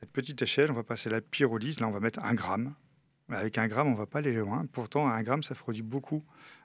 [0.00, 1.80] cette petite échelle, on va passer la pyrolyse.
[1.80, 2.74] Là, on va mettre un gramme.
[3.28, 4.66] Avec un gramme, on ne va pas aller loin.
[4.72, 6.59] Pourtant, un gramme, ça produit beaucoup, euh,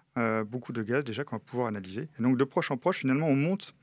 [0.45, 2.07] beaucoup de gaz déjà qu'on va pouvoir analyser.
[2.19, 3.73] Donc, de proche en proche, finalement, on monte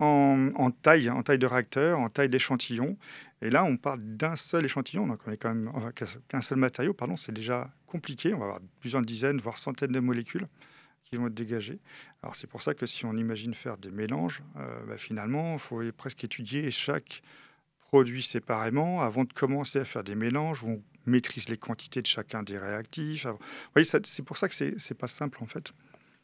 [0.00, 2.96] en, taille, en taille de réacteur, en taille d'échantillon.
[3.42, 5.72] Et là, on parle d'un seul échantillon, donc on est quand même
[6.28, 6.94] qu'un seul matériau.
[6.94, 8.34] Pardon, c'est déjà compliqué.
[8.34, 10.46] On va avoir plusieurs dizaines, voire centaines de molécules
[11.04, 11.80] qui vont être dégagées.
[12.22, 15.58] Alors c'est pour ça que si on imagine faire des mélanges, euh, bah, finalement, il
[15.58, 17.22] faut presque étudier chaque
[17.90, 22.06] produit séparément avant de commencer à faire des mélanges où on maîtrise les quantités de
[22.06, 23.26] chacun des réactifs.
[23.26, 23.38] Vous
[23.74, 25.72] voyez, c'est pour ça que c'est pas simple en fait.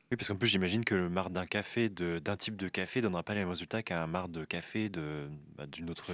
[0.09, 3.25] Oui, parce qu'en plus, j'imagine que le marc d'un café, d'un type de café, donnera
[3.25, 4.89] pas les mêmes résultats qu'un marc de café
[5.57, 6.13] bah, d'une autre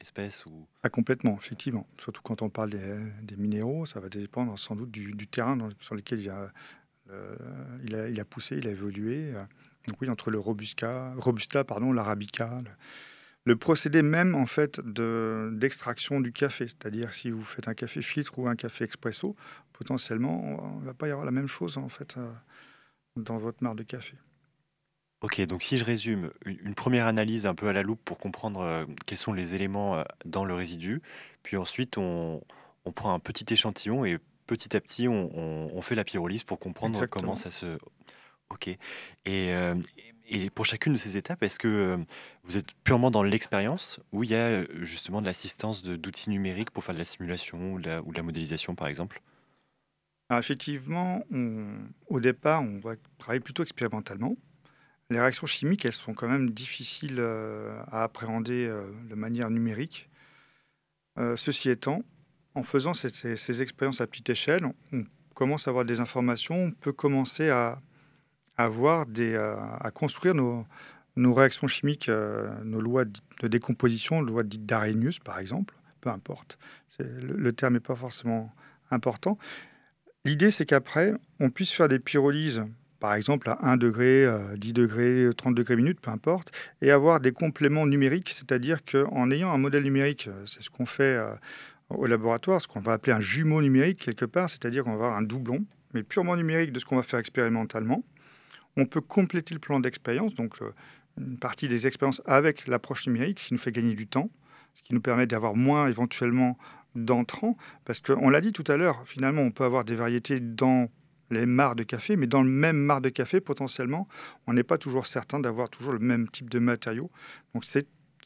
[0.00, 0.66] espèce ou...
[0.82, 1.86] Ah, complètement, effectivement.
[2.00, 6.18] Surtout quand on parle des, minéraux, ça va dépendre sans doute du, terrain sur lequel
[6.18, 6.50] il a,
[7.84, 9.32] il, a, il a, poussé, il a évolué.
[9.86, 12.58] Donc oui, entre le Robusta, Robusta pardon, l'Arabica,
[13.44, 18.38] le, procédé même en fait d'extraction du café, c'est-à-dire si vous faites un café filtre
[18.38, 19.36] ou un café expresso,
[19.72, 22.16] potentiellement, on ne va pas y avoir la même chose en fait.
[22.16, 22.30] Euh,
[23.16, 24.14] dans votre marque de café.
[25.20, 28.60] Ok, donc si je résume, une, première analyse un peu à la loupe pour comprendre
[28.60, 31.02] euh, quels sont les éléments euh, dans le résidu,
[31.42, 32.40] puis ensuite on,
[32.94, 37.36] prend un petit échantillon et petit à petit on, fait la pyrolyse pour comprendre comment
[37.36, 37.78] ça se...
[38.48, 38.68] Ok,
[39.26, 39.54] et,
[40.30, 41.98] et pour chacune de ces étapes, est-ce que
[42.44, 46.84] vous êtes purement dans l'expérience ou il y a justement de l'assistance d'outils numériques pour
[46.84, 49.20] faire de la simulation ou de la modélisation par exemple?
[50.38, 51.24] Effectivement,
[52.06, 54.36] au départ, on va travailler plutôt expérimentalement.
[55.10, 60.08] Les réactions chimiques, elles sont quand même difficiles euh, à appréhender euh, de manière numérique.
[61.18, 62.02] Euh, ceci étant,
[62.54, 66.92] en faisant ces, expériences à petite échelle, on commence à avoir des informations, on peut
[66.92, 67.82] commencer à,
[68.62, 70.64] avoir des, à construire nos,
[71.34, 72.10] réactions chimiques,
[72.64, 76.58] nos lois de décomposition, lois dites d'Arrhenius par exemple, peu importe.
[76.98, 78.52] Le, terme n'est pas forcément
[78.90, 79.38] important.
[80.24, 82.62] L'idée, c'est qu'après, on puisse faire des pyrolyses,
[82.98, 87.32] par exemple à 1 degré, 10 degrés, 30 degrés minutes, peu importe, et avoir des
[87.32, 91.32] compléments numériques, c'est-à-dire qu'en ayant un modèle numérique, euh, c'est ce qu'on fait euh,
[91.88, 95.16] au laboratoire, ce qu'on va appeler un jumeau numérique quelque part, c'est-à-dire qu'on va avoir
[95.16, 98.04] un doublon, mais purement numérique de ce qu'on va faire expérimentalement.
[98.76, 100.72] On peut compléter le plan d'expérience, donc euh,
[101.18, 104.30] une partie des expériences avec l'approche numérique, ce qui nous fait gagner du temps,
[104.74, 106.56] ce qui nous permet d'avoir moins éventuellement
[106.94, 110.88] d'entrants, parce qu'on l'a dit tout à l'heure, finalement, on peut avoir des variétés dans
[111.30, 114.08] les mares de café, mais dans le même mare de café, potentiellement,
[114.46, 117.10] on n'est pas toujours certain d'avoir toujours le même type de matériau.
[117.54, 117.80] Donc ça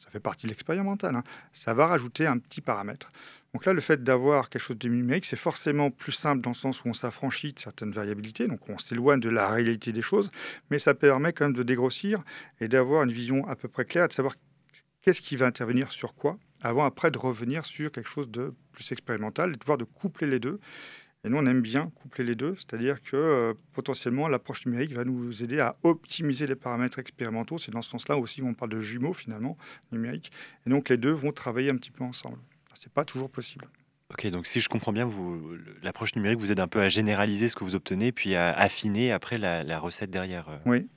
[0.09, 1.15] fait partie de l'expérimental.
[1.15, 1.23] Hein.
[1.53, 3.11] Ça va rajouter un petit paramètre.
[3.55, 6.55] Donc là, le fait d'avoir quelque chose de numérique, c'est forcément plus simple dans le
[6.55, 10.29] sens où on s'affranchit de certaines variabilités, donc on s'éloigne de la réalité des choses,
[10.69, 12.21] mais ça permet quand même de dégrossir
[12.59, 14.35] et d'avoir une vision à peu près claire, de savoir
[15.01, 18.91] qu'est-ce qui va intervenir sur quoi, avant après de revenir sur quelque chose de plus
[18.91, 20.59] expérimental et de voir de coupler les deux.
[21.23, 25.05] Et nous, on aime bien coupler les deux, c'est-à-dire que euh, potentiellement, l'approche numérique va
[25.05, 27.57] nous aider à optimiser les paramètres expérimentaux.
[27.57, 29.57] C'est dans ce sens-là aussi qu'on parle de jumeaux, finalement,
[29.93, 30.33] numériques.
[30.67, 32.37] Et donc, les deux vont travailler un petit peu ensemble.
[32.75, 33.67] Ce n'est pas toujours possible.
[34.11, 35.09] Ok, donc si je comprends bien,
[35.81, 39.11] l'approche numérique vous aide un peu à généraliser ce que vous obtenez, puis à affiner
[39.11, 40.47] après la, la recette derrière.
[40.49, 40.57] Euh.
[40.65, 40.87] Oui,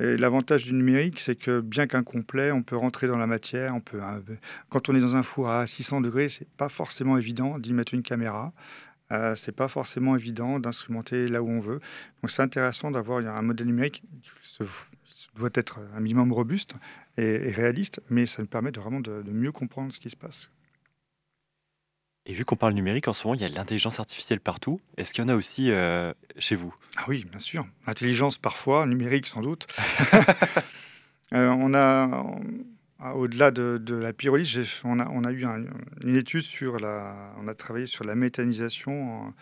[0.00, 3.74] l'avantage du numérique, c'est que bien qu'incomplet, on peut rentrer dans la matière.
[3.74, 4.22] On peut, hein,
[4.70, 7.92] quand on est dans un four à 600 degrés, c'est pas forcément évident d'y mettre
[7.92, 8.52] une caméra.
[9.10, 11.80] Euh, c'est pas forcément évident d'instrumenter là où on veut.
[12.22, 14.02] Donc c'est intéressant d'avoir un modèle numérique
[14.42, 16.74] qui doit être un minimum robuste
[17.16, 20.50] et, réaliste, mais ça nous permet de vraiment de mieux comprendre ce qui se passe.
[22.28, 24.82] Et vu qu'on parle numérique, en ce moment, il y a de l'intelligence artificielle partout.
[24.98, 26.74] Est-ce qu'il y en a aussi euh, chez vous?
[26.98, 27.66] Ah oui, bien sûr.
[27.86, 29.66] Intelligence parfois, numérique sans doute.
[31.34, 32.24] Euh, on a,
[33.12, 37.54] au-delà de, la pyrolyse, on a, on a eu une étude sur la, on a
[37.54, 39.34] travaillé sur la méthanisation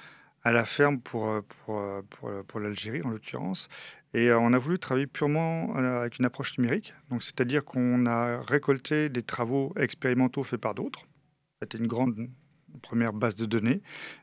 [0.43, 3.69] à la ferme pour, pour, pour, pour l'Algérie en l'occurrence.
[4.15, 6.93] Et on a voulu travailler purement euh, avec une approche numérique.
[7.11, 11.07] Donc, c'est-à-dire qu'on a récolté des travaux expérimentaux faits par d'autres.
[11.63, 12.29] C'était une grande
[12.81, 13.81] première base de données.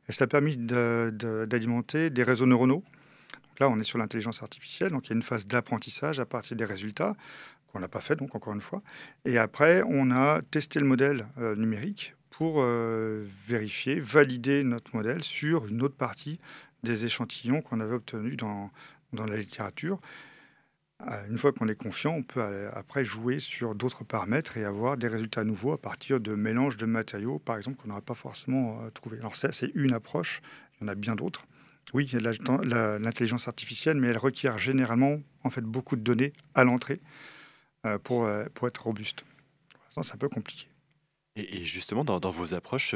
[0.09, 2.83] Et ça a permis d'alimenter des réseaux neuronaux.
[2.83, 6.25] Donc là, on est sur l'intelligence artificielle, donc il y a une phase d'apprentissage à
[6.25, 7.15] partir des résultats
[7.71, 8.81] qu'on n'a pas fait, donc encore une fois.
[9.25, 15.23] Et après, on a testé le modèle euh, numérique pour euh, vérifier, valider notre modèle
[15.23, 16.39] sur une autre partie
[16.83, 18.71] des échantillons qu'on avait obtenus dans,
[19.13, 19.99] dans la littérature.
[21.29, 25.07] Une fois qu'on est confiant, on peut après jouer sur d'autres paramètres et avoir des
[25.07, 29.17] résultats nouveaux à partir de mélanges de matériaux, par exemple, qu'on n'aurait pas forcément trouvé.
[29.19, 30.41] Alors ça, c'est une approche,
[30.75, 31.45] il y en a bien d'autres.
[31.93, 36.33] Oui, il y a l'intelligence artificielle, mais elle requiert généralement en fait, beaucoup de données
[36.55, 36.99] à l'entrée
[38.03, 39.25] pour, pour être robuste.
[39.89, 40.67] C'est un peu compliqué.
[41.35, 42.95] Et, justement, dans, vos approches,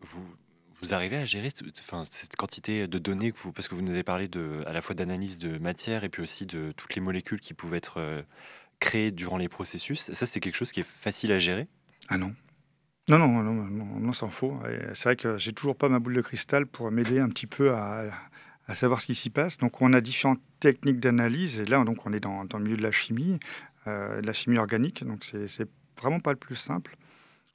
[0.00, 0.36] vous,
[0.80, 4.28] vous arrivez à gérer cette quantité de données parce que vous nous avez parlé
[4.66, 7.78] à la fois d'analyse de matière et puis aussi de toutes les molécules qui pouvaient
[7.78, 8.22] être euh,
[8.80, 10.12] créées durant les processus.
[10.12, 11.68] Ça, c'est quelque chose qui est facile à gérer?
[12.08, 12.34] Ah non.
[13.08, 14.58] Non, non, non, non, non ça en faut.
[14.94, 17.72] C'est vrai que j'ai toujours pas ma boule de cristal pour m'aider un petit peu
[17.72, 18.04] à,
[18.66, 19.58] à, savoir ce qui s'y passe.
[19.58, 21.60] Donc, on a différentes techniques d'analyse.
[21.60, 23.38] Et là, donc, on est dans, dans, le milieu de la chimie,
[23.86, 25.04] euh, de la chimie organique.
[25.04, 25.68] Donc, c'est
[26.00, 26.96] vraiment pas le plus simple.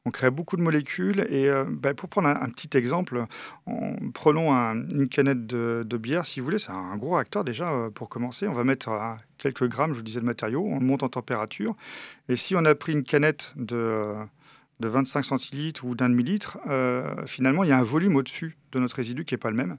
[0.09, 1.27] On crée beaucoup de molécules.
[1.29, 3.27] Et euh, bah, pour prendre un, petit exemple,
[3.67, 7.91] en, prenons une canette de, bière, si vous voulez, c'est un gros réacteur déjà euh,
[7.91, 8.47] pour commencer.
[8.47, 11.75] On va mettre euh, quelques grammes, je vous disais, de matériaux, on monte en température.
[12.27, 14.15] Et si on a pris une canette de,
[14.79, 16.57] de 25 centilitres ou d'un demi-litre,
[17.27, 19.77] finalement, il y a un volume au-dessus de notre résidu qui n'est pas le même.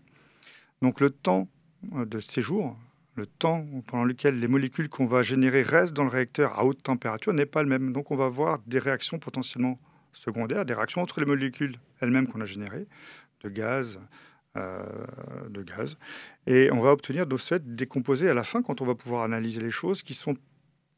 [0.80, 1.48] Donc le temps
[1.92, 2.76] de séjour,
[3.16, 6.84] le temps pendant lequel les molécules qu'on va générer restent dans le réacteur à haute
[6.84, 7.92] température n'est pas le même.
[7.92, 9.80] Donc on va avoir des réactions potentiellement
[10.12, 12.86] secondaires, des réactions entre les molécules elles-mêmes qu'on a générées,
[13.42, 14.00] de gaz,
[14.56, 14.82] euh,
[15.48, 15.96] de gaz.
[16.46, 18.94] Et on va obtenir de ce fait des composés à la fin, quand on va
[18.94, 20.36] pouvoir analyser les choses, qui sont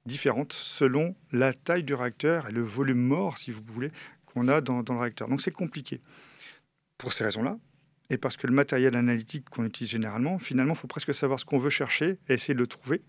[0.07, 3.93] différentes selon la taille du réacteur et le volume mort, si vous voulez,
[4.27, 5.29] qu'on a dans, dans le réacteur.
[5.29, 6.01] Donc c'est compliqué.
[6.99, 7.59] Pour ces raisons-là,
[8.11, 11.45] et parce que le matériel analytique qu'on utilise généralement, finalement, il faut presque savoir ce
[11.45, 13.03] qu'on veut chercher et essayer de le trouver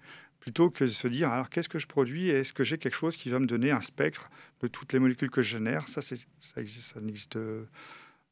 [0.44, 2.98] plutôt que de se dire alors qu'est-ce que je produis et est-ce que j'ai quelque
[2.98, 4.30] chose qui va me donner un spectre
[4.60, 5.88] de toutes les molécules que je génère?
[5.88, 7.40] Ça, ça, ça n'existe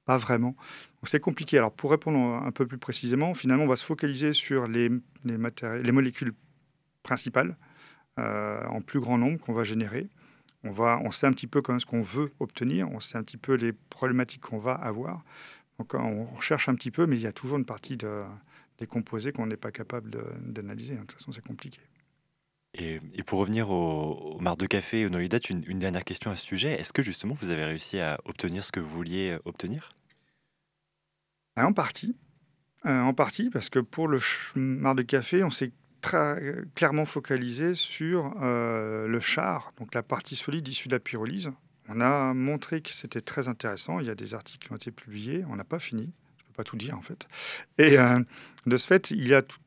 [0.04, 0.58] pas vraiment.
[1.04, 1.58] C'est compliqué.
[1.58, 4.90] Alors pour répondre un peu plus précisément, finalement, on va se focaliser sur les,
[5.24, 6.34] les, les molécules
[7.02, 7.56] principales
[8.20, 10.10] euh, en plus grand nombre qu'on va générer.
[10.66, 13.18] On, va, on sait un petit peu quand même ce qu'on veut obtenir, on sait
[13.18, 15.24] un petit peu les problématiques qu'on va avoir.
[15.80, 18.24] Donc on recherche un petit peu, mais il y a toujours une partie de,
[18.80, 20.96] des composés qu'on n'est pas capable d'analyser.
[20.96, 21.80] De toute façon, c'est compliqué.
[22.74, 26.46] Et, pour revenir au, au de café et au une, une, dernière question à ce
[26.46, 26.80] sujet.
[26.80, 29.90] Est-ce que justement vous avez réussi à obtenir ce que vous vouliez euh, obtenir?
[31.58, 32.16] Ah, En partie.
[32.86, 34.20] Euh, en partie, parce que pour le
[34.56, 40.36] marc de café, on s'est très clairement focalisé sur euh, le char, donc la partie
[40.36, 41.52] solide issue de la pyrolyse.
[41.90, 44.00] On a montré que c'était très intéressant.
[44.00, 45.44] Il y a des articles qui ont été publiés.
[45.50, 46.14] On n'a pas fini.
[46.38, 47.28] Je ne peux pas tout dire, en fait.
[47.78, 47.98] Et
[48.66, 49.60] de ce fait, il y a tout,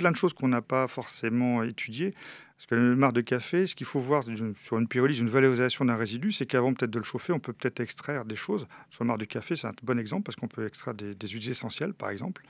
[0.00, 2.14] plein de choses qu'on n'a pas forcément étudiées.
[2.56, 4.24] Parce que le marc de café, ce qu'il faut voir
[4.54, 7.52] sur une pyrolyse, une valorisation d'un résidu, c'est qu'avant peut-être de le chauffer, on peut
[7.52, 8.66] peut-être extraire des choses.
[8.88, 11.50] Sur le marc de café, c'est un bon exemple parce qu'on peut extraire des, huiles
[11.50, 12.42] essentielles, par exemple,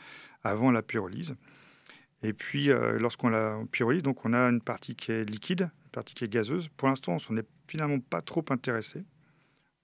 [0.44, 1.34] avant la pyrolyse.
[2.22, 5.90] Et puis, euh, lorsqu'on la pyrolyse, donc on a une partie qui est liquide, une
[5.90, 6.68] partie qui est gazeuse.
[6.76, 9.05] Pour l'instant, on s'en est finalement pas trop intéressé.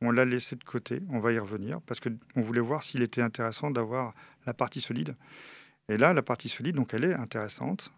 [0.01, 3.23] On l'a laissé de côté, on va y revenir, parce qu'on voulait voir s'il était
[3.23, 4.15] intéressant d'avoir
[4.45, 5.17] la partie solide.
[5.89, 7.93] Et là, la partie solide, donc elle est intéressante.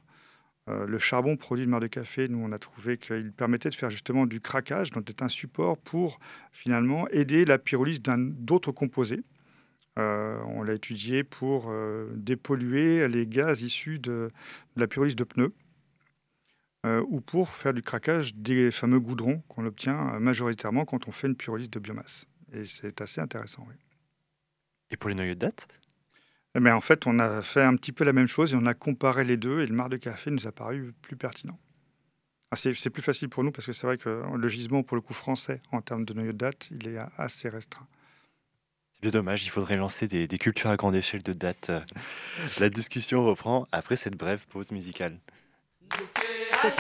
[0.69, 3.75] Euh, le charbon produit de marc de café, nous, on a trouvé qu'il permettait de
[3.75, 6.19] faire justement du craquage, donc d'être un support pour
[6.53, 9.23] finalement aider la pyrolyse d'autres composés.
[9.99, 14.31] Euh, on l'a étudié pour euh, dépolluer les gaz issus de,
[14.77, 15.55] de la pyrolyse de pneus
[17.11, 21.37] ou pour faire du craquage des fameux goudrons qu'on obtient majoritairement quand on fait une
[21.37, 22.25] pyrolyse de biomasse.
[22.55, 23.75] Et c'est assez intéressant, oui.
[24.91, 25.69] Et pour les noyaux de date?
[26.55, 28.75] Mais en fait, on a fait un petit peu la même chose et on a
[28.75, 31.59] comparé les deux et le marc de café nous a paru plus pertinent.
[32.51, 35.03] Ah, c'est plus facile pour nous parce que c'est vrai que le gisement, pour le
[35.03, 37.87] coup français, en termes de noyau de date, il est assez restreint.
[38.93, 41.71] C'est bien dommage, il faudrait lancer des, des, cultures à grande échelle de date.
[42.59, 45.19] La discussion reprend après cette brève pause musicale.
[46.63, 46.71] sans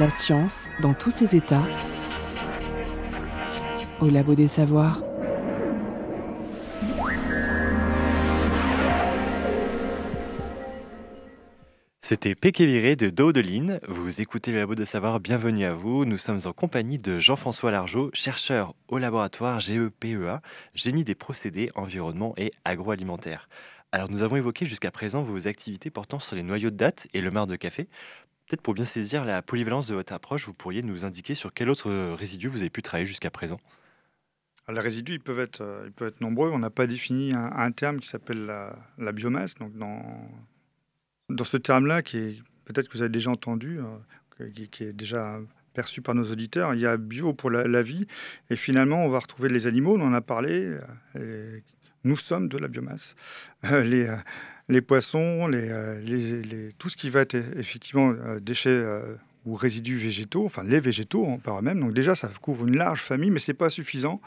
[0.00, 1.62] La science dans tous ses états.
[4.00, 5.02] Au labo des savoirs.
[12.00, 13.78] C'était Pékéviré de Daudeline.
[13.88, 16.06] Vous écoutez le Labo de Savoir, bienvenue à vous.
[16.06, 20.40] Nous sommes en compagnie de Jean-François Largeau, chercheur au laboratoire GEPEA,
[20.74, 23.50] Génie des procédés, environnement et agroalimentaire.
[23.92, 27.20] Alors nous avons évoqué jusqu'à présent vos activités portant sur les noyaux de date et
[27.20, 27.86] le marc de café.
[28.50, 31.70] Peut-être pour bien saisir la polyvalence de votre approche, vous pourriez nous indiquer sur quel
[31.70, 33.60] autre résidu vous avez pu travailler jusqu'à présent?
[34.66, 36.50] Alors, les résidus, ils peuvent être, euh, ils peuvent être nombreux.
[36.50, 38.52] On n'a pas défini un, terme qui s'appelle
[38.98, 39.54] la, biomasse.
[39.54, 40.02] Donc, dans,
[41.28, 45.38] dans ce terme-là, qui est peut-être que vous avez déjà entendu, euh, qui, est déjà
[45.72, 48.08] perçu par nos auditeurs, il y a bio pour la, vie.
[48.50, 50.76] Et finalement, on va retrouver les animaux, on en a parlé.
[51.14, 51.60] euh,
[52.04, 53.14] nous sommes de la biomasse.
[53.64, 54.16] Euh, euh,
[54.70, 59.16] les poissons, euh, les- tout ce qui va être effectivement euh, déchets euh,
[59.46, 61.80] ou résidus végétaux, enfin les végétaux hein, par eux-mêmes.
[61.80, 64.20] Donc déjà, ça couvre une large famille, mais c'est pas suffisant.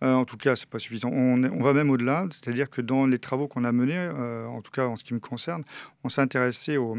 [0.00, 1.10] En tout cas, c'est pas suffisant.
[1.10, 4.08] On, va même au-delà, c'est-à-dire que dans les travaux qu'on a menés,
[4.46, 5.64] en tout cas en ce qui me concerne,
[6.04, 6.96] on s'est intéressé aux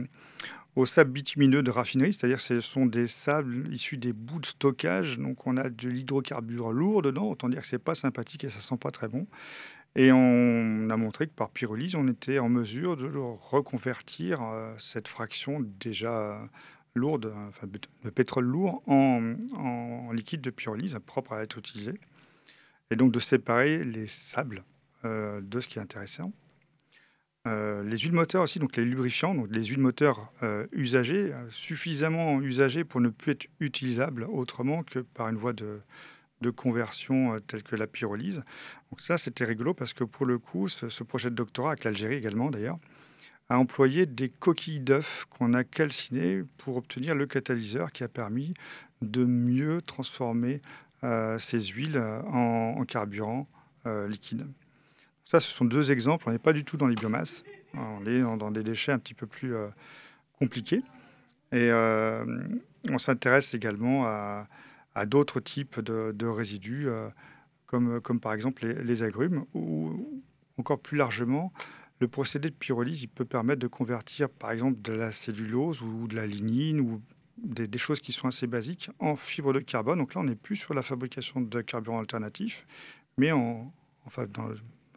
[0.75, 5.19] au sables bitumineux de raffinerie, c'est-à-dire ce sont des sables issus des bouts de stockage,
[5.19, 8.61] donc on a de l'hydrocarbure lourd dedans, autant dire que c'est pas sympathique et ça
[8.61, 9.27] sent pas très bon.
[9.95, 15.07] Et on a montré que par pyrolyse, on était en mesure de reconvertir euh, cette
[15.07, 16.39] fraction déjà
[16.95, 21.93] lourde, enfin, de pétrole lourd, en, en liquide de pyrolyse propre à être utilisé.
[22.91, 24.63] Et donc de séparer les sables
[25.05, 26.33] euh, de ce qui est intéressant.
[27.47, 30.31] Euh, les huiles moteurs aussi, donc les lubrifiants, donc les huiles moteurs
[30.71, 35.81] usagées, suffisamment usagées pour ne plus être utilisables autrement que par une voie de,
[36.41, 38.43] de conversion euh, telle que la pyrolyse.
[38.91, 42.15] Donc ça, c'était rigolo parce que pour le coup, ce, projet de doctorat avec l'Algérie
[42.15, 42.79] également d'ailleurs,
[43.49, 48.53] a employé des coquilles d'œufs qu'on a calcinées pour obtenir le catalyseur qui a permis
[49.01, 50.61] de mieux transformer
[51.03, 53.47] euh, ces huiles euh, en, carburant
[54.07, 54.45] liquide.
[55.25, 56.25] Ça, ce sont deux exemples.
[56.27, 57.43] On n'est pas du tout dans les biomasses.
[57.73, 59.55] On est dans, des déchets un petit peu plus
[60.37, 60.83] compliqués.
[61.51, 64.47] Et on s'intéresse également à,
[64.99, 67.09] à d'autres types de, résidus, euh,
[67.65, 70.21] comme, par exemple les, agrumes, ou
[70.57, 71.53] encore plus largement,
[72.01, 76.07] le procédé de pyrolyse, il peut permettre de convertir par exemple de la cellulose ou
[76.07, 77.01] de la lignine ou
[77.37, 79.99] des, choses qui sont assez basiques en fibres de carbone.
[79.99, 82.65] Donc là, on n'est plus sur la fabrication de carburant alternatif,
[83.17, 83.71] mais en,
[84.05, 84.49] enfin, dans,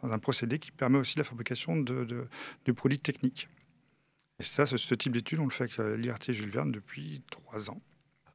[0.03, 2.27] un procédé qui permet aussi la fabrication de,
[2.75, 3.47] produits techniques.
[4.39, 7.81] Et ça, ce, type d'études, on le fait avec l'IRT Jules Verne depuis trois ans.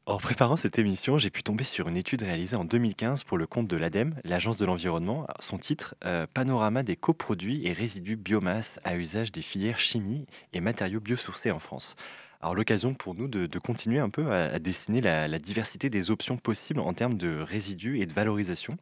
[0.09, 3.47] En préparant cette émission, j'ai pu tomber sur une étude réalisée en 2015 pour le
[3.47, 5.27] compte de l'ADEME, l'Agence de l'environnement.
[5.39, 10.63] Son titre, euh, Panorama des coproduits et résidus biomasse à usage des filières chimie et
[10.63, 11.95] matériaux biosourcés en France.
[12.41, 16.39] Alors l'occasion pour nous de, continuer un peu à, dessiner la, la diversité des options
[16.39, 18.79] possibles en termes de résidus et de valorisation.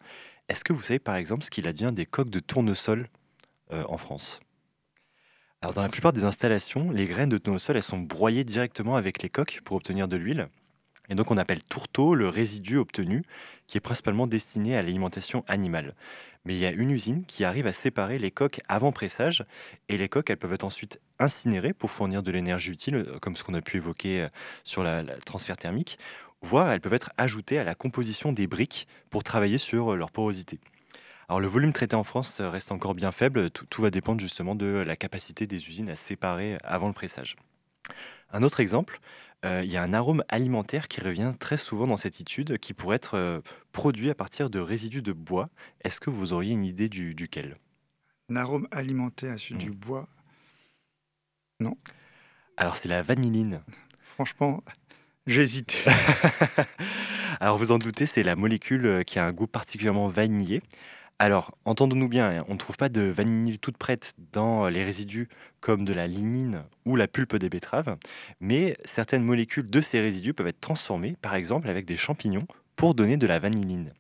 [0.48, 3.08] Est-ce que vous savez par exemple ce qu'il advient des coques de tournesol
[3.72, 4.38] euh, en France?
[5.60, 9.24] Alors dans la plupart des installations, les graines de tournesol elles sont broyées directement avec
[9.24, 10.48] les coques pour obtenir de l'huile.
[11.08, 13.22] Et donc on appelle tourteau le résidu obtenu
[13.66, 15.94] qui est principalement destiné à l'alimentation animale.
[16.44, 19.44] Mais il y a une usine qui arrive à séparer les coques avant pressage
[19.88, 23.36] et les coques elles peuvent être ensuite incinérées pour fournir de l'énergie utile euh, comme
[23.36, 24.28] ce qu'on a pu évoquer euh,
[24.62, 25.98] sur la, la transfert thermique,
[26.42, 30.12] voire elles peuvent être ajoutées à la composition des briques pour travailler sur euh, leur
[30.12, 30.60] porosité.
[31.28, 34.54] Alors le volume traité en France reste encore bien faible, tout, tout va dépendre justement
[34.54, 37.34] de la capacité des usines à séparer avant le pressage.
[38.32, 39.00] Un autre exemple,
[39.44, 42.74] euh, il y a un arôme alimentaire qui revient très souvent dans cette étude qui
[42.74, 43.40] pourrait être euh,
[43.72, 45.50] produit à partir de résidus de bois.
[45.82, 47.56] Est-ce que vous auriez une idée du, duquel?
[48.30, 49.58] Un arôme alimentaire issu Mm.
[49.58, 50.08] du bois?
[52.56, 53.62] Alors c'est la vanilline.
[54.00, 54.62] Franchement,
[55.26, 55.76] j'ai hésité.
[57.40, 60.62] Alors vous en doutez, c'est la molécule euh, qui a un goût particulièrement vanillé.
[61.18, 65.28] Alors, entendons-nous bien, hein, on ne trouve pas de vanille toute prête dans les résidus
[65.60, 67.96] comme de la lignine ou la pulpe des betteraves,
[68.40, 72.46] mais certaines molécules de ces résidus peuvent être transformées, par exemple avec des champignons,
[72.76, 73.94] pour donner de la vanilline.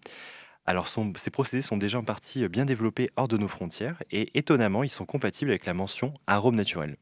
[0.66, 4.82] Alors, ces procédés sont déjà en partie bien développés hors de nos frontières et étonnamment,
[4.82, 6.96] ils sont compatibles avec la mention arôme naturel.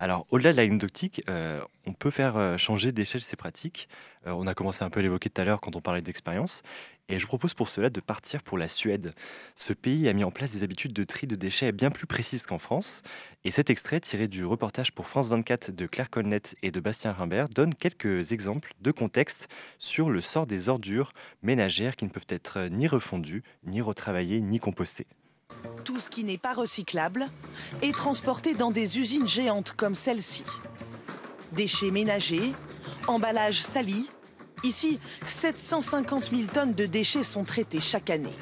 [0.00, 3.88] Alors, au-delà de l'anecdotique, euh, on peut faire euh, changer d'échelle ces pratiques.
[4.26, 6.62] Euh, on a commencé un peu à l'évoquer tout à l'heure quand on parlait d'expérience.
[7.10, 9.14] Et je propose pour cela de partir pour la Suède.
[9.56, 12.44] Ce pays a mis en place des habitudes de tri de déchets bien plus précises
[12.44, 13.02] qu'en France.
[13.44, 17.12] Et cet extrait, tiré du reportage pour France 24 de Claire Colnet et de Bastien
[17.12, 19.48] Rimbert, donne quelques exemples de contexte
[19.78, 24.58] sur le sort des ordures ménagères qui ne peuvent être ni refondues, ni retravaillées, ni
[24.58, 25.06] compostées.
[25.84, 27.26] Tout ce qui n'est pas recyclable
[27.80, 30.44] est transporté dans des usines géantes comme celle-ci.
[31.52, 32.52] Déchets ménagers,
[33.06, 34.10] emballages salis.
[34.64, 38.36] Ici, 750 000 tonnes de déchets sont traités chaque année.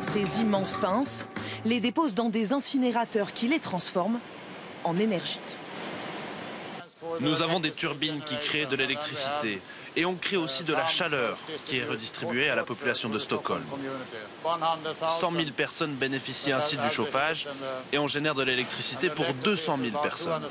[0.00, 1.26] Ces immenses pinces
[1.64, 4.18] les déposent dans des incinérateurs qui les transforment
[4.84, 5.38] en énergie.
[7.20, 9.60] Nous avons des turbines qui créent de l'électricité
[9.96, 11.36] et on crée aussi de la chaleur
[11.66, 13.62] qui est redistribuée à la population de Stockholm.
[15.08, 17.46] 100 000 personnes bénéficient ainsi du chauffage
[17.92, 20.42] et on génère de l'électricité pour 200 000 personnes.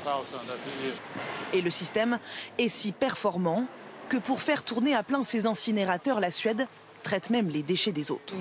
[1.52, 2.18] Et le système
[2.58, 3.66] est si performant
[4.08, 6.66] que pour faire tourner à plein ces incinérateurs, la Suède
[7.02, 8.34] traite même les déchets des autres.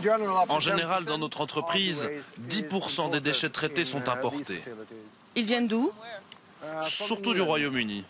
[0.50, 2.10] En général, dans notre entreprise,
[2.48, 4.62] 10% des déchets traités sont importés,
[5.36, 5.92] Ils viennent d'où?
[6.84, 8.06] Surtout du Royaume-Uni.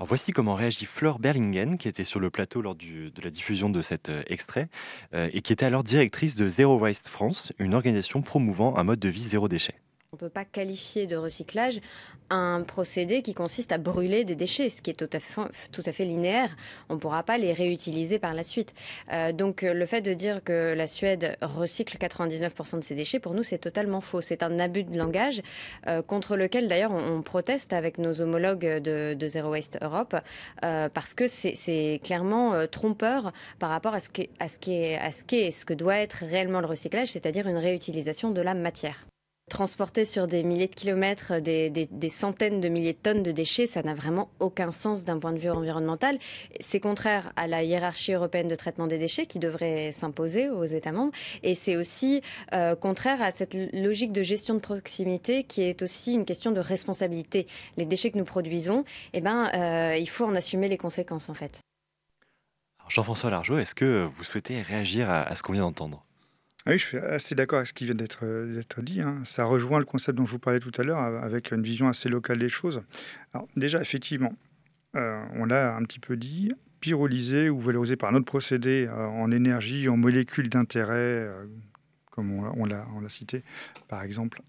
[0.00, 3.80] Voici comment réagit Fleur Berlingen, qui était sur le plateau lors de la diffusion de
[3.80, 4.68] cet euh, extrait,
[5.14, 8.98] euh, et qui était alors directrice de Zero Waste France, une organisation promouvant un mode
[8.98, 9.83] de vie zéro déchet.
[10.14, 11.80] On ne peut pas qualifier de recyclage
[12.30, 16.56] un procédé qui consiste à brûler des déchets, ce qui est tout à fait, linéaire.
[16.88, 18.74] On ne pourra pas les réutiliser par la suite.
[19.12, 23.18] Euh, donc euh, le fait de dire que la Suède recycle 99% de ses déchets,
[23.18, 24.20] pour nous, c'est totalement faux.
[24.20, 25.42] C'est un abus de langage
[25.88, 30.14] euh, contre lequel, d'ailleurs, on, proteste avec nos homologues de, Zero Waste Europe,
[30.60, 34.30] parce que c'est clairement trompeur par rapport à ce qu'est
[35.50, 39.06] ce que doit être réellement le recyclage, c'est-à-dire une réutilisation de la matière.
[39.54, 43.66] Transporter sur des milliers de kilomètres des, des- centaines de milliers de tonnes de déchets,
[43.66, 46.18] ça n'a vraiment aucun sens d'un point de vue environnemental.
[46.60, 50.92] C'est contraire à la hiérarchie européenne de traitement des déchets qui devrait s'imposer aux États
[50.92, 51.12] membres.
[51.42, 52.22] Et c'est aussi
[52.54, 56.60] euh, contraire à cette logique de gestion de proximité qui est aussi une question de
[56.60, 57.46] responsabilité.
[57.76, 61.34] Les déchets que nous produisons, eh ben, euh, il faut en assumer les conséquences en
[61.34, 61.60] fait.
[62.88, 66.02] Jean-François Largeau, est-ce que vous souhaitez réagir à, ce qu'on vient d'entendre?
[66.66, 69.02] Oui, je suis assez d'accord avec ce qui vient d'être euh, dit.
[69.02, 69.20] hein.
[69.24, 72.08] Ça rejoint le concept dont je vous parlais tout à l'heure, avec une vision assez
[72.08, 72.82] locale des choses.
[73.34, 74.32] Alors, déjà, effectivement,
[74.96, 79.06] euh, on l'a un petit peu dit, pyrolyser ou valoriser par un autre procédé euh,
[79.06, 81.28] en énergie, en molécules d'intérêt,
[82.10, 83.42] comme on, l'a- cité,
[83.88, 84.40] par exemple,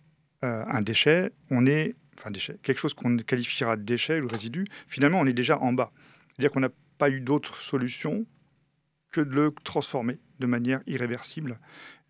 [0.42, 4.66] un déchet, on est, enfin déchet, quelque chose qu'on qualifiera de déchet ou de résidu,
[4.88, 5.92] finalement, on est déjà en bas.
[6.28, 8.26] C'est-à-dire qu'on n'a pas eu d'autre solution
[9.12, 11.58] que de le transformer de manière irréversible.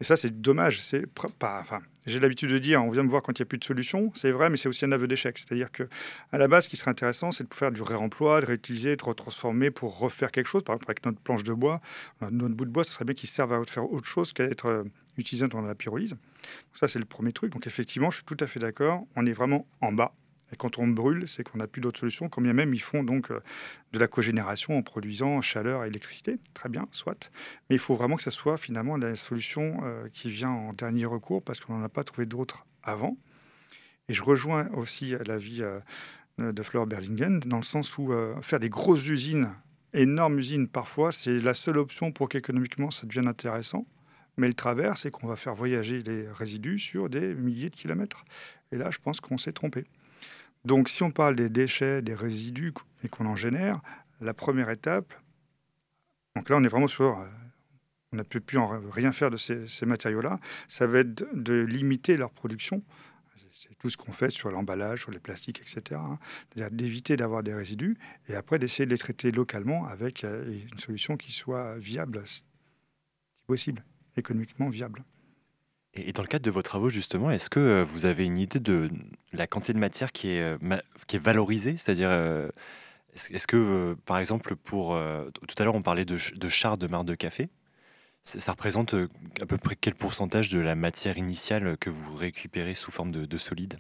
[0.02, 0.82] Et ça, c'est dommage.
[0.82, 1.60] C'est pas.
[1.62, 3.64] Enfin, j'ai l'habitude de dire, on vient me voir quand il n'y a plus de
[3.64, 4.12] solution.
[4.14, 5.38] C'est vrai, mais c'est aussi un aveu d'échec.
[5.38, 5.88] C'est-à-dire que,
[6.32, 9.04] à la base, ce qui serait intéressant, c'est de faire du réemploi, de réutiliser, de
[9.04, 10.64] retransformer pour refaire quelque chose.
[10.64, 11.82] Par exemple, avec notre planche de bois,
[12.22, 14.44] euh, notre bout de bois, ça serait bien qu'il serve à faire autre chose qu'à
[14.44, 14.84] être euh,
[15.18, 16.12] utilisé dans la pyrolyse.
[16.12, 16.20] Donc
[16.74, 17.54] ça, c'est le premier truc.
[17.54, 19.06] Donc effectivement, je suis tout à fait d'accord.
[19.16, 20.14] On est vraiment en bas.
[20.52, 23.04] Et quand on brûle, c'est qu'on n'a plus d'autre solution, quand bien même ils font
[23.04, 23.40] donc euh,
[23.94, 26.38] de la cogénération en produisant chaleur et électricité.
[26.54, 27.32] Très bien, soit.
[27.70, 31.06] Mais il faut vraiment que ça soit finalement la solution euh, qui vient en dernier
[31.06, 33.18] recours parce qu'on n'en a pas trouvé d'autres avant.
[34.08, 35.80] Et je rejoins aussi l'avis euh,
[36.38, 39.50] de Fleur Berlingen dans le sens où faire des grosses usines,
[39.94, 43.88] énormes usines parfois, c'est la seule option pour qu'économiquement ça devienne intéressant.
[44.38, 48.26] Mais le travers, c'est qu'on va faire voyager les résidus sur des milliers de kilomètres.
[48.74, 49.86] Et là, je pense qu'on s'est trompé.
[50.66, 53.82] Donc si on parle des déchets, des résidus et qu'on en génère,
[54.20, 55.14] la première étape,
[56.36, 57.26] donc là on est vraiment sur, euh,
[58.12, 62.18] on ne peut plus en rien faire de ces, matériaux-là, ça va être de limiter
[62.18, 62.84] leur production.
[63.54, 66.02] C'est tout ce qu'on fait sur l'emballage, sur les plastiques, etc.
[66.04, 66.20] Hein.
[66.50, 67.98] C'est-à-dire d'éviter d'avoir des résidus
[68.28, 72.44] et après d'essayer de les traiter localement avec euh, une solution qui soit viable, si
[73.48, 73.86] possible,
[74.18, 75.06] économiquement viable.
[75.96, 78.60] Et dans le cadre de vos travaux, justement, est-ce que euh, vous avez une idée
[78.60, 78.90] de
[79.32, 80.58] la quantité de matière qui est, euh,
[81.14, 81.78] valorisée?
[81.78, 82.50] C'est-à-dire, euh,
[83.14, 84.90] est-ce que, par exemple, pour.
[85.48, 87.50] Tout à l'heure, on parlait de, de char de marc de café.
[88.24, 88.94] Ça représente
[89.40, 93.38] à peu près quel pourcentage de la matière initiale que vous récupérez sous forme de,
[93.38, 93.78] solide?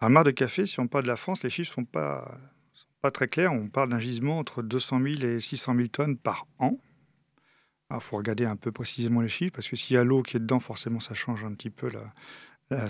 [0.00, 2.36] Un marc de café, si on parle de la France, les chiffres ne sont pas,
[2.72, 3.52] sont pas très clairs.
[3.52, 6.78] On parle d'un gisement entre 200 000 et 600 000 tonnes par an.
[7.90, 10.22] Il ah, faut regarder un peu précisément les chiffres, parce que s'il y a l'eau
[10.22, 11.88] qui est dedans, forcément, ça change un petit peu
[12.70, 12.80] la,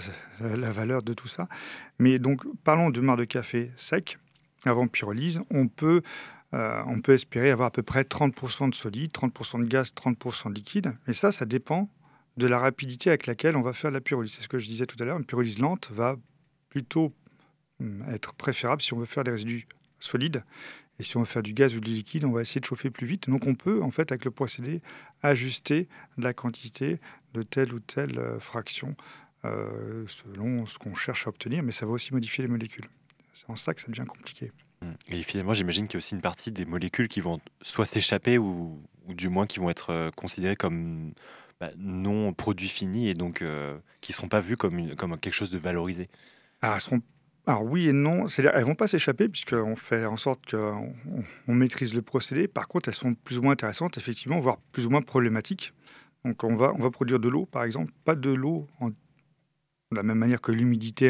[0.40, 1.48] valeur de tout ça.
[2.00, 4.18] Mais donc, parlons de marc de café sec,
[4.64, 6.02] avant pyrolyse, on peut,
[6.52, 10.48] euh, on peut espérer avoir à peu près 30% de solide, 30% de gaz, 30%
[10.48, 10.92] de liquide.
[11.06, 11.88] Et ça, ça dépend
[12.36, 14.32] de la rapidité avec laquelle on va faire la pyrolyse.
[14.32, 16.16] C'est ce que je disais tout à l'heure, une pyrolyse lente va
[16.70, 17.14] plutôt
[17.78, 19.68] hum, être préférable si on veut faire des résidus
[20.00, 20.42] solides
[20.98, 22.90] et si on veut faire du gaz ou du liquide, on va essayer de chauffer
[22.90, 23.28] plus vite.
[23.30, 24.82] Donc on peut, en fait, avec le procédé,
[25.22, 26.98] ajuster la quantité
[27.34, 28.96] de telle ou telle euh, fraction
[29.44, 32.88] euh, selon ce qu'on cherche à obtenir, mais ça va aussi modifier les molécules.
[33.32, 34.50] C'est en ça que ça devient compliqué.
[34.82, 34.86] Mmh.
[35.08, 38.38] Et finalement, j'imagine qu'il y a aussi une partie des molécules qui vont soit s'échapper
[38.38, 41.12] ou, du moins qui vont être euh, considérées comme
[41.60, 43.44] bah, non produits finis et donc
[44.00, 46.08] qui ne seront pas vues comme, comme quelque chose de valorisé.
[46.60, 47.02] Ah, elles seront
[47.48, 50.92] alors oui et non, c'est-à-dire elles vont pas s'échapper puisqu'on fait en sorte qu'on
[51.48, 52.46] on maîtrise le procédé.
[52.46, 55.72] Par contre, elles sont plus ou moins intéressantes, effectivement, voire plus ou moins problématiques.
[56.26, 60.42] Donc on va, produire de l'eau, par exemple, pas de l'eau de la même manière
[60.42, 61.08] que l'humidité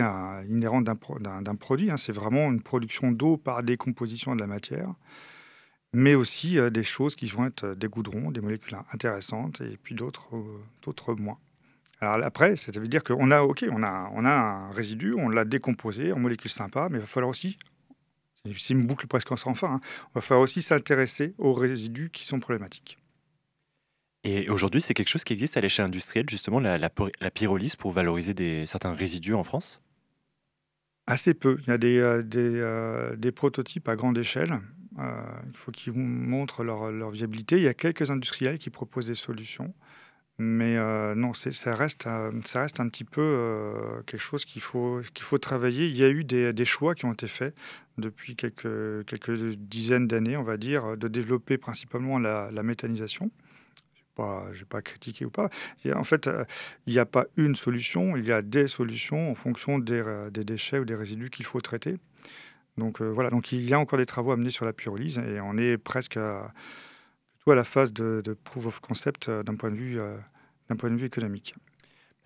[0.49, 1.91] inhérente d'un produit.
[1.91, 1.97] Hein.
[1.97, 4.95] C'est vraiment une production d'eau par décomposition de la matière,
[5.93, 9.97] mais aussi euh, des choses qui vont être des goudrons, des molécules intéressantes, et puis
[9.97, 11.39] d'autres euh, moins.
[12.01, 15.29] Alors après, ça veut dire qu'on a, ok, on a, on a un résidu, on
[15.29, 17.59] l'a décomposé en molécules sympas, mais il va falloir aussi,
[18.45, 22.25] c'est une boucle presque sans fin, hein, il va falloir aussi s'intéresser aux résidus qui
[22.25, 22.99] sont problématiques.
[24.25, 27.93] Et aujourd'hui, c'est quelque chose qui existe à l'échelle industrielle, justement, la, la, pyrolyse pour
[27.93, 29.81] valoriser des, certains résidus en France?
[31.07, 31.59] Assez peu.
[31.63, 34.61] Il y a des, euh, des, euh, des prototypes à grande échelle.
[34.99, 37.57] Euh, il faut qu'ils montrent leur, leur, viabilité.
[37.57, 39.73] Il y a quelques industriels qui proposent des solutions.
[40.41, 44.63] Mais euh, non, ça reste, euh, ça reste un petit peu euh, quelque chose qu'il
[44.63, 45.89] faut, qu'il faut travailler.
[45.89, 47.57] Il y a eu des, choix qui ont été faits
[47.99, 53.33] depuis quelques, quelques dizaines d'années, on va dire, de développer principalement la, méthanisation.
[54.17, 55.51] Je n'ai pas, pas critiqué ou pas.
[55.93, 56.31] en fait,
[56.87, 60.45] il n'y a pas une solution, il y a des solutions en fonction des, des
[60.45, 61.97] déchets ou des résidus qu'il faut traiter.
[62.77, 65.41] Donc voilà, donc il y a encore des travaux à mener sur la pyrolyse et
[65.41, 66.53] on est presque à
[67.53, 70.17] à la phase de, proof of concept euh, d'un point, de vue, euh,
[70.69, 71.55] d'un point de vue économique?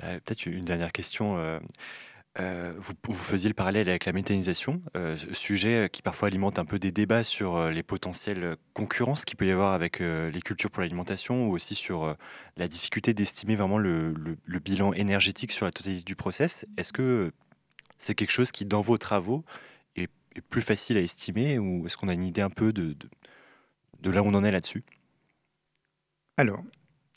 [0.03, 1.61] Euh, peut-être une dernière question.
[2.37, 4.83] vous, faisiez le parallèle avec la méthanisation,
[5.33, 9.51] sujet qui parfois alimente un peu des débats sur les potentielles concurrences qu'il peut y
[9.51, 12.17] avoir avec les cultures pour l'alimentation ou aussi sur
[12.57, 16.67] la difficulté d'estimer vraiment le, bilan énergétique sur la totalité du process.
[16.77, 17.33] Est-ce que
[17.99, 19.45] c'est quelque chose qui, dans vos travaux,
[19.95, 20.11] est,
[20.49, 22.97] plus facile à estimer ou est-ce qu'on a une idée un peu de,
[24.01, 24.83] de là où on en est là-dessus?
[26.43, 26.65] Alors,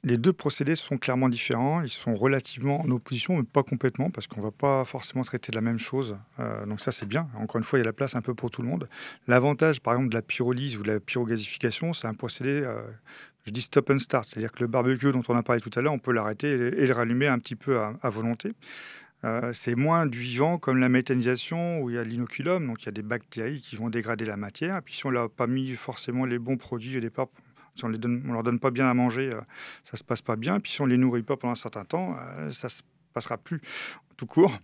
[0.04, 1.82] les deux procédés sont clairement différents.
[1.82, 5.52] Ils sont relativement en opposition, mais pas complètement, parce qu'on ne va pas forcément traiter
[5.52, 6.16] de la même chose.
[6.40, 7.28] Euh, donc ça, c'est bien.
[7.40, 8.88] Encore une fois, il y a la place un peu pour tout le monde.
[9.28, 12.84] L'avantage, par exemple, de la pyrolyse ou de la pyrogasification, c'est un procédé, euh,
[13.48, 14.28] je dis stop and start.
[14.30, 16.86] C'est-à-dire que le barbecue dont on a parlé tout à l'heure, on peut l'arrêter et,
[16.86, 18.52] le rallumer un petit peu à, volonté.
[19.24, 22.86] Euh, c'est moins du vivant comme la méthanisation où il y a l'inoculum, donc il
[22.86, 24.78] y a des bactéries qui vont dégrader la matière.
[24.78, 27.30] Et puis si on n'a pas mis forcément les bons produits au départ
[27.76, 29.42] si on ne leur donne pas bien à manger, euh,
[29.84, 30.60] ça ne se passe pas bien.
[30.60, 32.82] Puis si on ne les nourrit pas pendant un certain temps, euh, ça ne se
[33.14, 33.62] passera plus
[34.18, 34.58] tout court.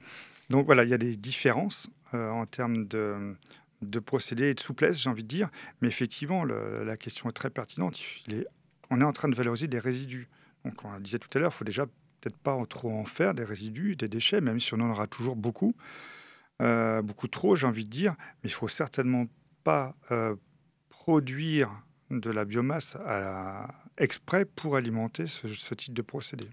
[0.49, 3.35] Donc voilà, il y a des différences euh, en termes de,
[4.05, 5.49] procédés et de souplesse, j'ai envie de dire.
[5.81, 7.99] Mais effectivement, la question est très pertinente.
[8.89, 10.29] on est en train de valoriser des résidus.
[10.63, 13.43] Donc on disait tout à l'heure, il faut déjà peut-être pas trop en faire des
[13.43, 15.73] résidus, des déchets, même si on en aura toujours beaucoup.
[16.59, 19.25] beaucoup trop, j'ai envie de dire, mais il faut certainement
[19.63, 19.95] pas
[20.89, 21.71] produire
[22.19, 26.47] de la biomasse à, exprès pour alimenter ce, type de procédé.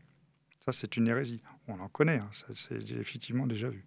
[0.65, 1.43] Ça, c'est une hérésie.
[1.67, 3.85] On en connaît, hein, c'est effectivement déjà vu.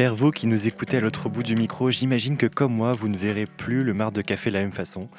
[0.00, 3.08] Chers vous qui nous écoutez à l'autre bout du micro, j'imagine que comme moi, vous
[3.08, 5.10] ne verrez plus le mar de café de la même façon.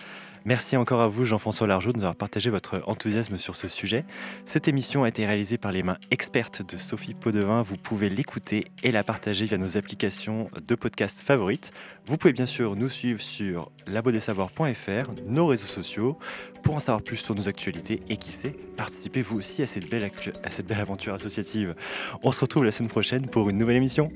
[0.44, 4.06] Merci encore à vous, Jean-François Largeau, de nous avoir partagé votre enthousiasme sur ce sujet.
[4.46, 7.62] Cette émission a été réalisée par les mains expertes de Sophie Podevin.
[7.62, 11.72] Vous pouvez l'écouter et la partager via nos applications de podcast favorites.
[12.08, 16.18] Vous pouvez bien sûr nous suivre sur labodessavoir.fr, nos réseaux sociaux,
[16.64, 19.89] pour en savoir plus sur nos actualités et qui sait, participez vous aussi à cette
[19.89, 21.76] belle aventure associative.
[22.24, 24.12] On se retrouve la semaine prochaine pour une nouvelle émission.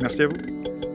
[0.00, 0.93] Merci à vous.